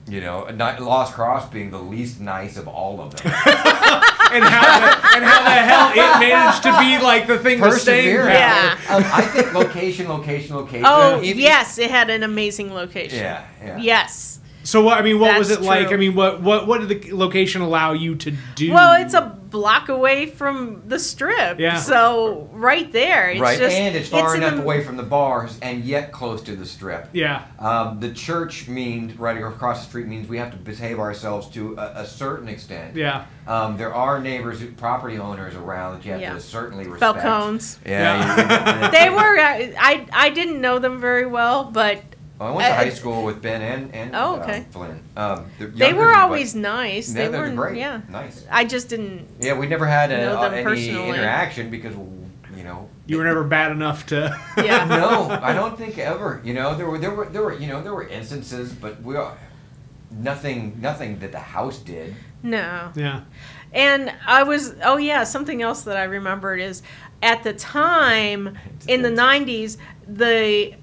[0.08, 3.32] you know, Ni- Lost Cross being the least nice of all of them.
[4.32, 7.72] And how the, and how the hell it managed to be like the thing to
[7.72, 8.14] stay.
[8.14, 8.38] Perseverance.
[8.38, 8.78] Yeah.
[8.88, 10.84] Um, I think location, location, location.
[10.86, 13.18] Oh Even- yes, it had an amazing location.
[13.18, 13.78] Yeah, yeah.
[13.78, 14.38] Yes.
[14.70, 14.98] So what?
[14.98, 15.86] I mean, what was it That's like?
[15.88, 15.96] true.
[15.96, 18.72] I mean, what what what did the location allow you to do?
[18.72, 21.58] Well, it's a block away from the strip.
[21.58, 21.76] Yeah.
[21.80, 23.30] So right there.
[23.30, 26.12] It's right, Just, and it's far in enough the- away from the bars and yet
[26.12, 27.08] close to the strip.
[27.12, 31.48] yeah, Um, the church means right across the street means we have to behave ourselves
[31.48, 32.94] to a, a certain extent.
[32.94, 33.24] yeah.
[33.48, 36.34] Um, there are neighbors, property owners around that you have Yeah.
[36.34, 37.18] to certainly respect.
[37.18, 37.78] Falcones.
[37.84, 38.90] Yeah, Yeah.
[38.96, 39.36] They were.
[39.36, 42.00] uh, I I didn't know them very well, but
[42.40, 44.64] Well, I went to Uh, high school with Ben and and Oh, um, okay.
[44.70, 44.98] Flynn.
[45.14, 47.08] Um, they're they were always but- nice.
[47.14, 47.76] Yeah, they they're were great.
[47.76, 48.00] Yeah.
[48.08, 48.46] Nice.
[48.50, 49.28] I just didn't.
[49.40, 51.08] Yeah, we never had a, Know uh, them any personally.
[51.10, 51.94] interaction because
[52.56, 52.88] you know.
[53.06, 54.34] You were never bad enough to.
[54.56, 54.84] Yeah.
[54.88, 56.40] no, I don't think ever.
[56.42, 59.16] You know, there were there were there were you know there were instances, but we
[59.16, 59.36] are
[60.10, 62.14] nothing nothing that the house did.
[62.42, 62.90] No.
[62.94, 63.20] yeah.
[63.72, 66.82] And I was, oh yeah, something else that I remembered is
[67.22, 68.56] at the time
[68.88, 69.76] in the 90s,
[70.08, 70.74] the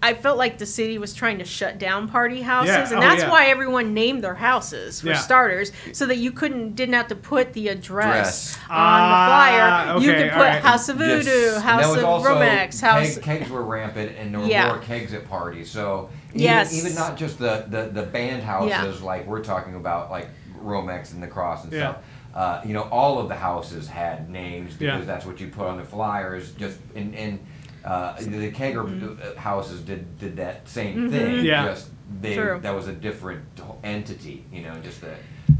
[0.00, 3.00] I felt like the city was trying to shut down party houses, Yeah, and oh,
[3.00, 3.30] that's yeah.
[3.30, 5.14] why everyone named their houses for Yeah.
[5.16, 8.56] starters, so that you couldn't didn't have to put the address Dress.
[8.70, 10.00] on Ah, the flyer.
[10.06, 10.62] you could put alright.
[10.62, 11.62] House of Voodoo, Yes.
[11.62, 13.14] House of Romex, House.
[13.16, 14.66] keg- kegs were rampant, and there were Yeah.
[14.68, 15.68] more kegs at parties.
[15.68, 16.72] So even, Yes.
[16.74, 19.04] even not just the, the, the band houses Yeah.
[19.06, 20.28] like we're talking about, like
[20.62, 21.78] Romex and the Cross and Yeah.
[21.80, 21.96] stuff.
[22.34, 25.04] Uh, you know, all of the houses had names because Yeah.
[25.04, 26.52] that's what you put on the flyers.
[26.52, 27.40] Just and in
[27.88, 31.44] uh, the kegger uh, houses did did that same thing.
[31.44, 31.66] Yeah.
[31.66, 32.58] Just they True.
[32.62, 33.44] that was a different
[33.82, 34.44] entity.
[34.52, 35.14] You know, just the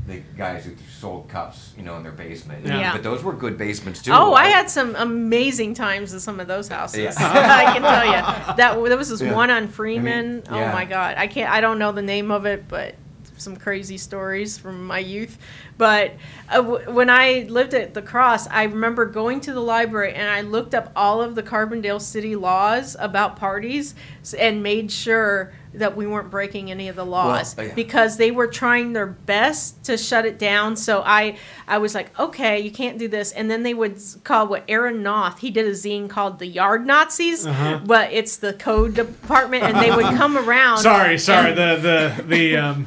[0.07, 1.73] the guys who sold cups.
[1.77, 2.67] You know, in their basement.
[2.67, 2.81] Yeah.
[2.81, 2.93] Yeah.
[2.93, 4.13] But those were good basements too.
[4.13, 7.01] Oh, I had some amazing times at some of those houses.
[7.01, 7.13] Yeah.
[7.19, 9.35] I can tell you that there was this Yeah.
[9.35, 10.43] one on Freeman.
[10.49, 10.71] I mean, yeah.
[10.71, 11.51] Oh my God, I can't.
[11.51, 12.95] I don't know the name of it, but
[13.41, 15.39] some crazy stories from my youth.
[15.77, 16.13] But
[16.49, 20.29] uh, w- when I lived at the Cross, I remember going to the library and
[20.29, 23.95] I looked up all of the Carbondale city laws about parties
[24.39, 27.73] and made sure that we weren't breaking any of the laws yeah.
[27.75, 30.75] because they were trying their best to shut it down.
[30.77, 31.37] So I,
[31.69, 33.33] I was like, okay, you can't do this.
[33.33, 35.39] And then they would call what Aaron Noth.
[35.41, 37.81] He did a zine called the Yard Nazis, Uh-huh.
[37.85, 40.79] but it's the code department, and they would come around.
[40.79, 41.51] Sorry, sorry.
[41.51, 41.77] And, The
[42.19, 42.87] the the um.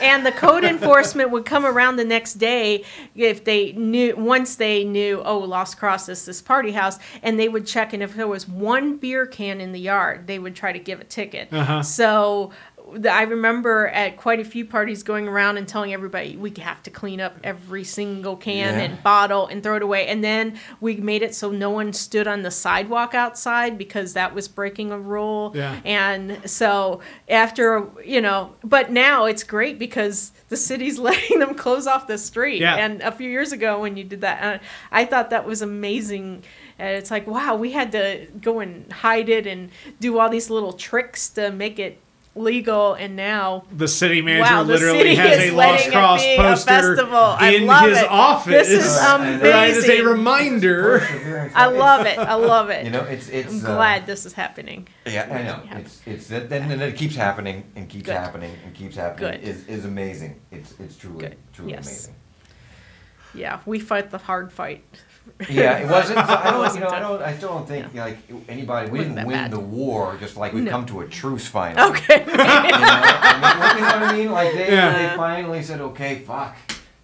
[0.00, 4.84] And the code enforcement would come around the next day if they knew once they
[4.84, 8.28] knew oh Lost Cross is this party house, and they would check, and if there
[8.28, 11.52] was one beer can in the yard, they would try to give a ticket.
[11.52, 11.82] Uh-huh.
[11.82, 12.52] So
[13.10, 16.90] I remember at quite a few parties going around and telling everybody we have to
[16.90, 18.84] clean up every single can Yeah.
[18.84, 20.06] and bottle and throw it away.
[20.06, 24.34] And then we made it so no one stood on the sidewalk outside because that
[24.34, 25.52] was breaking a rule.
[25.54, 25.80] Yeah.
[25.84, 31.86] And so after, you know, but now it's great because the city's letting them close
[31.88, 32.60] off the street.
[32.60, 32.76] Yeah.
[32.76, 36.44] And a few years ago when you did that, uh, I thought that was amazing.
[36.78, 40.50] And it's like, wow, we had to go and hide it and do all these
[40.50, 41.98] little tricks to make it
[42.36, 42.94] legal.
[42.94, 46.66] And now The city manager Wow, the literally city has a Lost it Cross poster
[46.96, 47.16] festival.
[47.16, 48.10] I in love his it.
[48.10, 48.68] office.
[48.68, 51.00] This is Right, Right, as a reminder.
[51.54, 52.18] I love it.
[52.18, 52.84] I love it.
[52.84, 53.48] You know, it's it's.
[53.64, 54.88] I'm uh, glad this is happening.
[55.06, 55.78] Yeah, I know.
[55.80, 58.16] It's it's that then then it keeps happening and keeps Good.
[58.16, 59.40] happening and keeps happening.
[59.40, 59.48] Good.
[59.48, 60.40] Is is amazing.
[60.50, 61.36] It's it's truly Good.
[61.52, 61.86] truly Yes.
[61.86, 62.14] amazing.
[63.34, 64.84] Yeah, we fight the hard fight.
[65.50, 66.18] Yeah, it wasn't.
[66.18, 66.74] I don't.
[66.74, 67.22] You know, I don't.
[67.22, 68.18] I still don't think like
[68.48, 68.90] anybody.
[68.90, 69.50] We didn't win bad.
[69.50, 70.16] the war.
[70.20, 70.70] Just like we've No.
[70.70, 71.90] come to a truce finally.
[71.90, 72.24] Okay.
[72.26, 74.30] You know, I mean, you know what I mean?
[74.32, 75.10] Like they, Yeah.
[75.10, 76.56] they finally said, okay, fuck,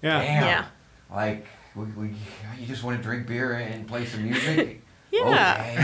[0.03, 0.20] Yeah.
[0.20, 0.43] damn.
[0.45, 0.64] Yeah.
[1.14, 2.07] Like we, we,
[2.59, 4.82] you just want to drink beer and play some music.
[5.13, 5.61] Yeah.
[5.61, 5.75] Okay.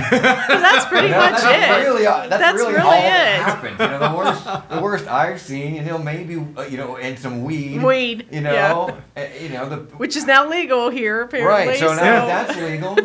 [0.49, 1.85] That's pretty You know, much that's it.
[1.87, 3.43] Really, uh, that's, That's really, really all that it.
[3.43, 3.79] happened.
[3.79, 5.75] You know, the worst, the worst I've seen.
[5.75, 7.83] You know, maybe uh, you know, and some weed.
[7.83, 9.77] Weed, You know, uh, you know the.
[9.99, 11.69] Which is now legal here, apparently.
[11.73, 11.79] right.
[11.79, 12.45] So now Yeah.
[12.45, 12.97] that's legal.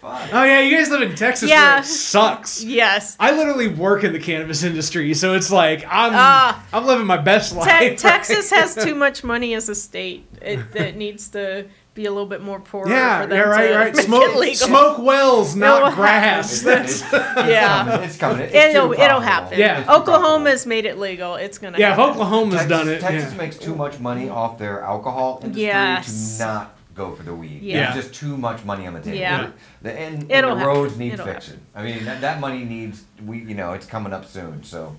[0.00, 0.28] Fuck.
[0.32, 1.80] Oh yeah, you guys live in Texas where Yeah.
[1.80, 2.62] it sucks.
[2.62, 3.16] yes.
[3.18, 6.64] I literally work in the cannabis industry, so it's like I'm Ah.
[6.72, 7.66] I'm living my best life.
[7.66, 7.98] Te- right?
[8.14, 10.24] Texas has too much money as a state.
[10.40, 11.66] It, it needs to
[11.98, 13.96] be a little bit more poor Yeah, for them yeah, right, to right.
[14.08, 16.62] Smoke, smoke wells, not will grass.
[16.62, 16.84] happen.
[16.84, 17.84] It's, That's, it's, it's Yeah.
[17.84, 18.02] coming.
[18.08, 18.40] It's coming.
[18.42, 19.58] It's It'll, it'll happen.
[19.58, 19.78] Yeah.
[19.80, 21.34] It's too Oklahoma's made it legal.
[21.34, 21.76] It's gonna.
[21.78, 21.98] yeah, if.
[21.98, 23.36] Oklahoma's Texas, done it, Texas yeah.
[23.38, 26.38] makes too much money off their alcohol industry Yes.
[26.38, 27.62] to not go for the weed.
[27.62, 27.92] Yeah.
[27.92, 29.16] There's just too much money on the table.
[29.18, 29.50] Yeah.
[29.82, 30.74] The, and, and It'll the happen.
[30.74, 31.60] roads need It'll fixing.
[31.74, 34.62] I mean, that, that money needs, we you know, it's coming up soon.
[34.62, 34.94] So,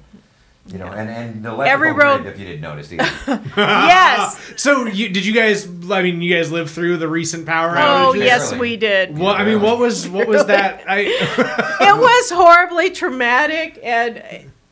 [0.72, 1.02] you know, Yeah.
[1.02, 3.10] and, and the Every road- grid, if you didn't notice either.
[3.58, 4.54] Yes.
[4.58, 5.68] So you, did you guys?
[5.92, 8.06] I mean, you guys lived through the recent power outage.
[8.08, 8.60] Oh yes, Really?
[8.72, 9.18] we did.
[9.18, 10.84] Well, I mean, what was what was that?
[10.88, 14.24] I it was horribly traumatic and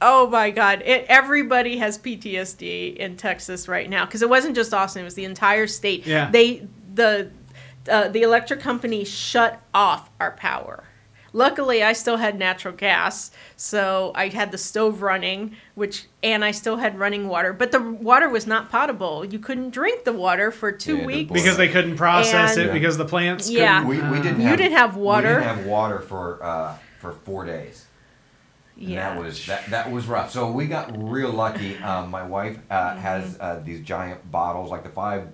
[0.01, 4.71] oh my god it, everybody has ptsd in texas right now because it wasn't just
[4.71, 6.29] austin it was the entire state Yeah.
[6.29, 7.31] they the
[7.89, 10.83] uh, the electric company shut off our power
[11.41, 16.49] Luckily, I still had natural gas, so I had the stove running, which and I
[16.49, 17.53] still had running water.
[17.53, 19.23] But the water was not potable.
[19.23, 21.31] You couldn't drink the water for two Yeah, weeks.
[21.31, 23.51] because they couldn't process And- it because the plants.
[23.51, 23.83] Yeah.
[23.83, 25.27] couldn't- We, we didn't You have, didn't have water?
[25.37, 27.85] We didn't have water for uh, for four days.
[28.79, 29.13] And yeah.
[29.13, 30.31] that was that, that was rough.
[30.31, 31.77] So we got real lucky.
[31.77, 32.99] Um, my wife uh, Mm-hmm.
[32.99, 35.27] has uh, these giant bottles, like the five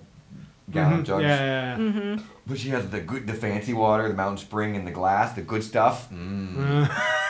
[0.70, 1.06] gallon Mhm.
[1.06, 1.22] jugs.
[1.22, 1.82] Yeah, yeah, yeah.
[1.82, 2.24] Mm-hmm.
[2.46, 5.40] But she has the good, the fancy water, the Mountain Spring, and the glass, the
[5.40, 6.10] good stuff.
[6.12, 6.86] Mm.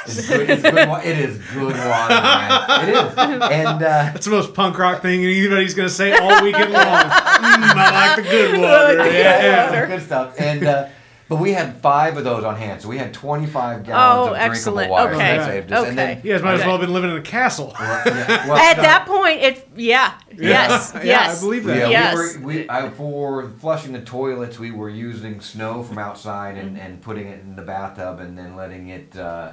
[0.06, 2.88] It's good, it's good wa- it is good water, man.
[2.88, 3.18] It is.
[3.18, 6.82] And uh, that's the most punk rock thing anybody's gonna say all weekend long.
[6.82, 9.06] Mm, I like the good water.
[9.06, 9.70] Yeah, Yeah.
[9.70, 9.86] water.
[9.86, 10.34] good stuff.
[10.40, 10.88] And uh,
[11.34, 14.36] but we had five of those on hand, so we had 25 gallons Oh, of
[14.38, 14.88] excellent.
[14.88, 15.14] drinkable water.
[15.14, 15.36] Okay.
[15.38, 15.88] that saved us.
[15.88, 17.74] And then, You guys might as well have been living in a castle.
[17.78, 18.82] well, yeah, well, At no.
[18.82, 21.38] that point, it yeah, yes, yeah, yes.
[21.38, 21.76] I believe that.
[21.78, 22.36] Yeah, Yes.
[22.36, 24.58] we were we I, for flushing the toilets.
[24.58, 28.54] We were using snow from outside and, and putting it in the bathtub and then
[28.56, 29.52] letting it uh,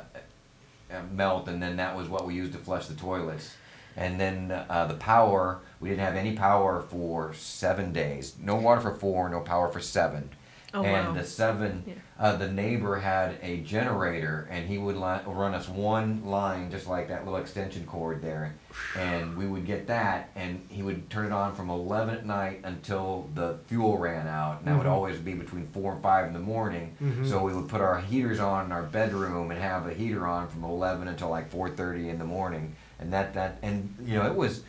[0.92, 3.56] uh, melt, and then that was what we used to flush the toilets.
[3.98, 8.36] And then uh, the power, we didn't have any power for seven days.
[8.42, 10.30] No water for four, no power for seven.
[10.74, 11.14] Oh, and wow.
[11.14, 11.94] the seven, Yeah.
[12.18, 16.88] uh, the neighbor had a generator, and he would li- run us one line, just
[16.88, 18.54] like that little extension cord there,
[18.98, 22.62] and we would get that, and he would turn it on from eleven at night
[22.64, 24.92] until the fuel ran out, and that would Mhm.
[24.92, 26.96] always be between four and five in the morning.
[27.04, 27.28] Mhm.
[27.28, 30.48] So we would put our heaters on in our bedroom and have a heater on
[30.48, 34.26] from eleven until like four thirty in the morning, and that that and you know
[34.26, 34.64] it was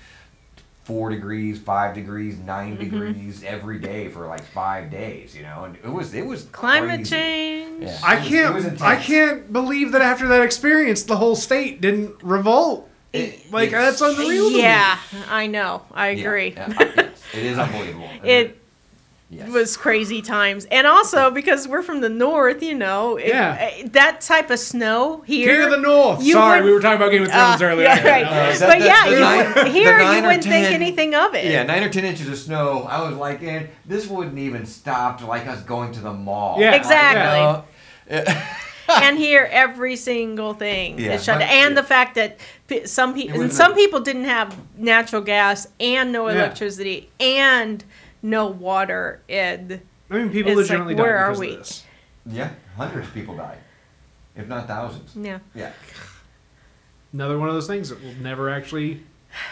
[0.85, 2.83] four degrees, five degrees, 9 Mm-hmm.
[2.83, 5.37] degrees every day for like five days.
[5.37, 7.11] You know, and it was it was Climate crazy.
[7.11, 7.83] change.
[7.83, 7.99] Yeah.
[8.03, 8.83] I It was- it was can't.
[8.83, 12.89] I can't believe that after that experience, the whole state didn't revolt.
[13.12, 14.51] It- Like that's unreal.
[14.53, 14.97] Yeah,
[15.28, 15.83] I know.
[15.93, 16.53] I agree.
[16.57, 18.09] yeah, yes, it is unbelievable.
[18.24, 18.59] It
[19.33, 19.49] yes.
[19.51, 23.57] was crazy times, and also because we're from the north, you know, it- Yeah.
[23.59, 25.55] eh, that type of snow here.
[25.55, 26.22] King of the North.
[26.24, 27.85] Sorry, would- we were talking about Game of Thrones Uh, earlier.
[27.87, 28.26] yeah, right.
[28.26, 31.47] Uh, but the- yeah, the you nine- would, here you wouldn't think anything of it.
[31.47, 32.87] Yeah, nine or ten inches of snow.
[32.91, 36.57] I was like, eh, this wouldn't even stop to like us going to the mall.
[36.61, 37.41] Yeah, Exactly.
[37.41, 37.64] Like,
[38.11, 38.43] you know,
[39.03, 41.49] and here every single thing Yeah, is shut down.
[41.49, 41.80] And yeah.
[41.80, 46.28] the fact that p- some people and some people didn't have natural gas and no
[46.28, 46.35] Yeah.
[46.35, 47.83] electricity and
[48.23, 49.20] no water.
[49.29, 51.51] And I mean, people It's like, legitimately where died are because we?
[51.53, 51.85] of this.
[52.27, 53.59] yeah, hundreds of people die,
[54.37, 55.14] if not thousands.
[55.16, 55.73] yeah, Yeah.
[57.12, 59.03] Another one of those things that we'll never actually.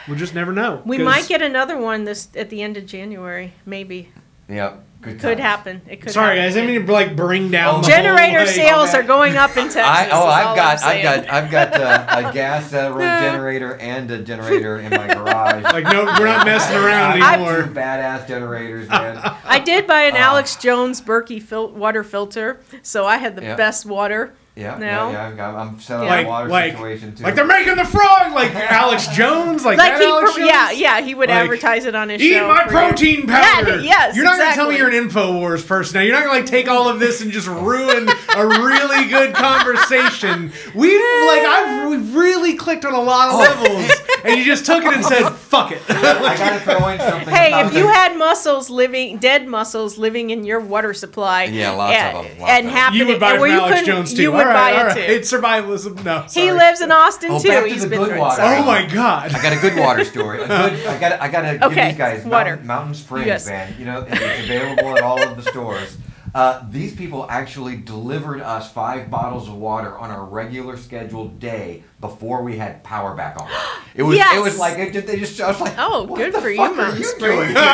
[0.09, 0.83] We'll just never know.
[0.85, 3.55] we 'cause- might get another one this at the end of January.
[3.66, 4.12] Maybe
[4.49, 4.77] Yeah.
[5.03, 5.40] Good could times.
[5.40, 5.82] happen.
[5.88, 6.11] It could.
[6.12, 6.53] Sorry, happen.
[6.55, 6.62] guys.
[6.62, 7.76] I mean to like bring down.
[7.76, 7.80] Oh.
[7.80, 8.98] the Generator whole, sales okay.
[8.98, 9.82] are going up in Texas.
[9.82, 14.11] I, oh, I've got, I'm I've got, I've got uh, a gas uh, generator and
[14.11, 15.62] a generator in my garage.
[15.64, 17.62] Like no, we're not messing around I- anymore.
[17.62, 19.18] Two badass generators, man.
[19.44, 23.42] I did buy an Uh, Alex Jones Berkey fil- water filter, so I had the
[23.42, 23.57] Yeah.
[23.57, 24.34] best water.
[24.57, 24.86] Yeah, No.
[24.86, 25.26] yeah, yeah.
[25.28, 26.14] I've got, I'm selling Yeah.
[26.14, 27.22] a like, water like, situation too.
[27.24, 30.68] like they're making the frog, like Alex Jones, like, Like that he, Alex pro- yeah,
[30.68, 30.80] Jones?
[30.80, 32.44] yeah, he would Like, advertise it on his Eat show.
[32.44, 32.90] Eat my for years.
[32.90, 33.76] protein powder.
[33.76, 36.01] Yeah, yes, You're not gonna tell me you're an Infowars person now.
[36.03, 40.53] You're not gonna like take all of this and just ruin a really good conversation.
[40.74, 43.38] We like I've we've really clicked on a lot of Oh.
[43.72, 45.83] levels, and you just took it and said fuck it.
[45.89, 47.29] I gotta throw in something.
[47.35, 51.97] Hey, if you had mussels living, dead mussels living in your water supply, Yeah, lots
[51.97, 52.77] and, of eh, 'em, lots and of 'em.
[52.79, 54.23] happening, you would buy and from where you Alex couldn't- Jones too.
[54.23, 55.12] You would All right, buy all it too.
[55.12, 56.05] It's survivalism.
[56.05, 57.49] No, he lives in Austin Oh, too.
[57.49, 58.37] back to He's the been good through water.
[58.43, 59.35] so- Oh my god.
[59.35, 60.43] I got a good water story.
[60.43, 61.21] A good, I got.
[61.21, 62.51] I got to give Okay, these guys water.
[62.51, 63.47] Mountain, Mountain Springs, Yes.
[63.47, 63.75] man.
[63.79, 65.97] You know, it's available at all of the stores.
[66.35, 71.83] Uh, these people actually delivered us five bottles of water on our regular scheduled day
[72.01, 73.49] before we had power back on.
[73.93, 74.16] It was.
[74.16, 75.41] It was like it, they just.
[75.41, 77.57] I was like, Oh, what good the for you, fuck are Mountain you doing here?
[77.57, 77.66] yeah,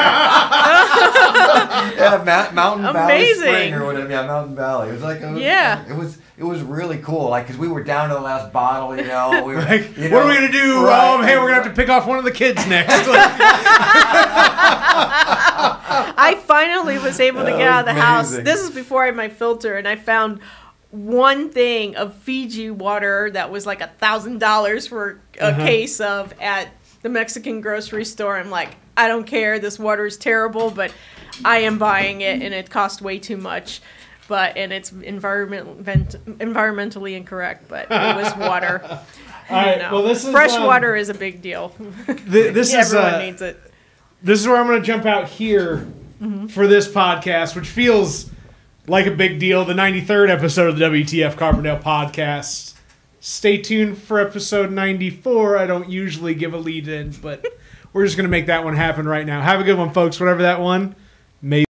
[2.24, 4.08] Ma- Mountain Valley Spring or whatever.
[4.10, 4.88] Yeah, Mountain Valley.
[4.88, 5.20] It was like.
[5.20, 5.84] It was, Yeah.
[5.86, 6.16] It was.
[6.38, 7.28] It was really cool.
[7.28, 8.96] Like, cause we were down to the last bottle.
[8.96, 9.42] You know.
[9.44, 9.60] We were.
[9.60, 10.86] Like, you what are we gonna do?
[10.86, 12.94] right, um, hey, we're gonna have to pick off one of the kids next.
[16.16, 18.30] I finally was able to get out of the house.
[18.30, 20.40] This is before I had my filter, and I found
[20.90, 25.64] one thing of Fiji water that was like a thousand dollars for a Uh-huh.
[25.66, 26.68] case of at
[27.02, 28.36] the Mexican grocery store.
[28.38, 29.58] I'm like, I don't care.
[29.58, 30.92] This water is terrible, but
[31.44, 33.82] I am buying it, and it cost way too much.
[34.28, 38.80] But and it's environment vent, environmentally incorrect, but it was water.
[39.48, 39.78] All right.
[39.78, 39.92] know.
[39.92, 41.72] Well, this is fresh um, water is a big deal.
[42.06, 43.60] th- this is Everyone uh, needs it.
[44.22, 45.86] this is where I'm going to jump out here
[46.20, 46.46] Mm-hmm.
[46.46, 48.30] for this podcast, which feels
[48.86, 49.64] like a big deal.
[49.64, 52.74] The 93rd episode of the WTF Carbondale podcast.
[53.20, 55.58] Stay tuned for episode 94.
[55.58, 57.44] I don't usually give a lead in, but
[57.92, 59.42] we're just going to make that one happen right now.
[59.42, 60.18] Have a good one, folks.
[60.20, 60.94] Whatever that one
[61.42, 61.60] may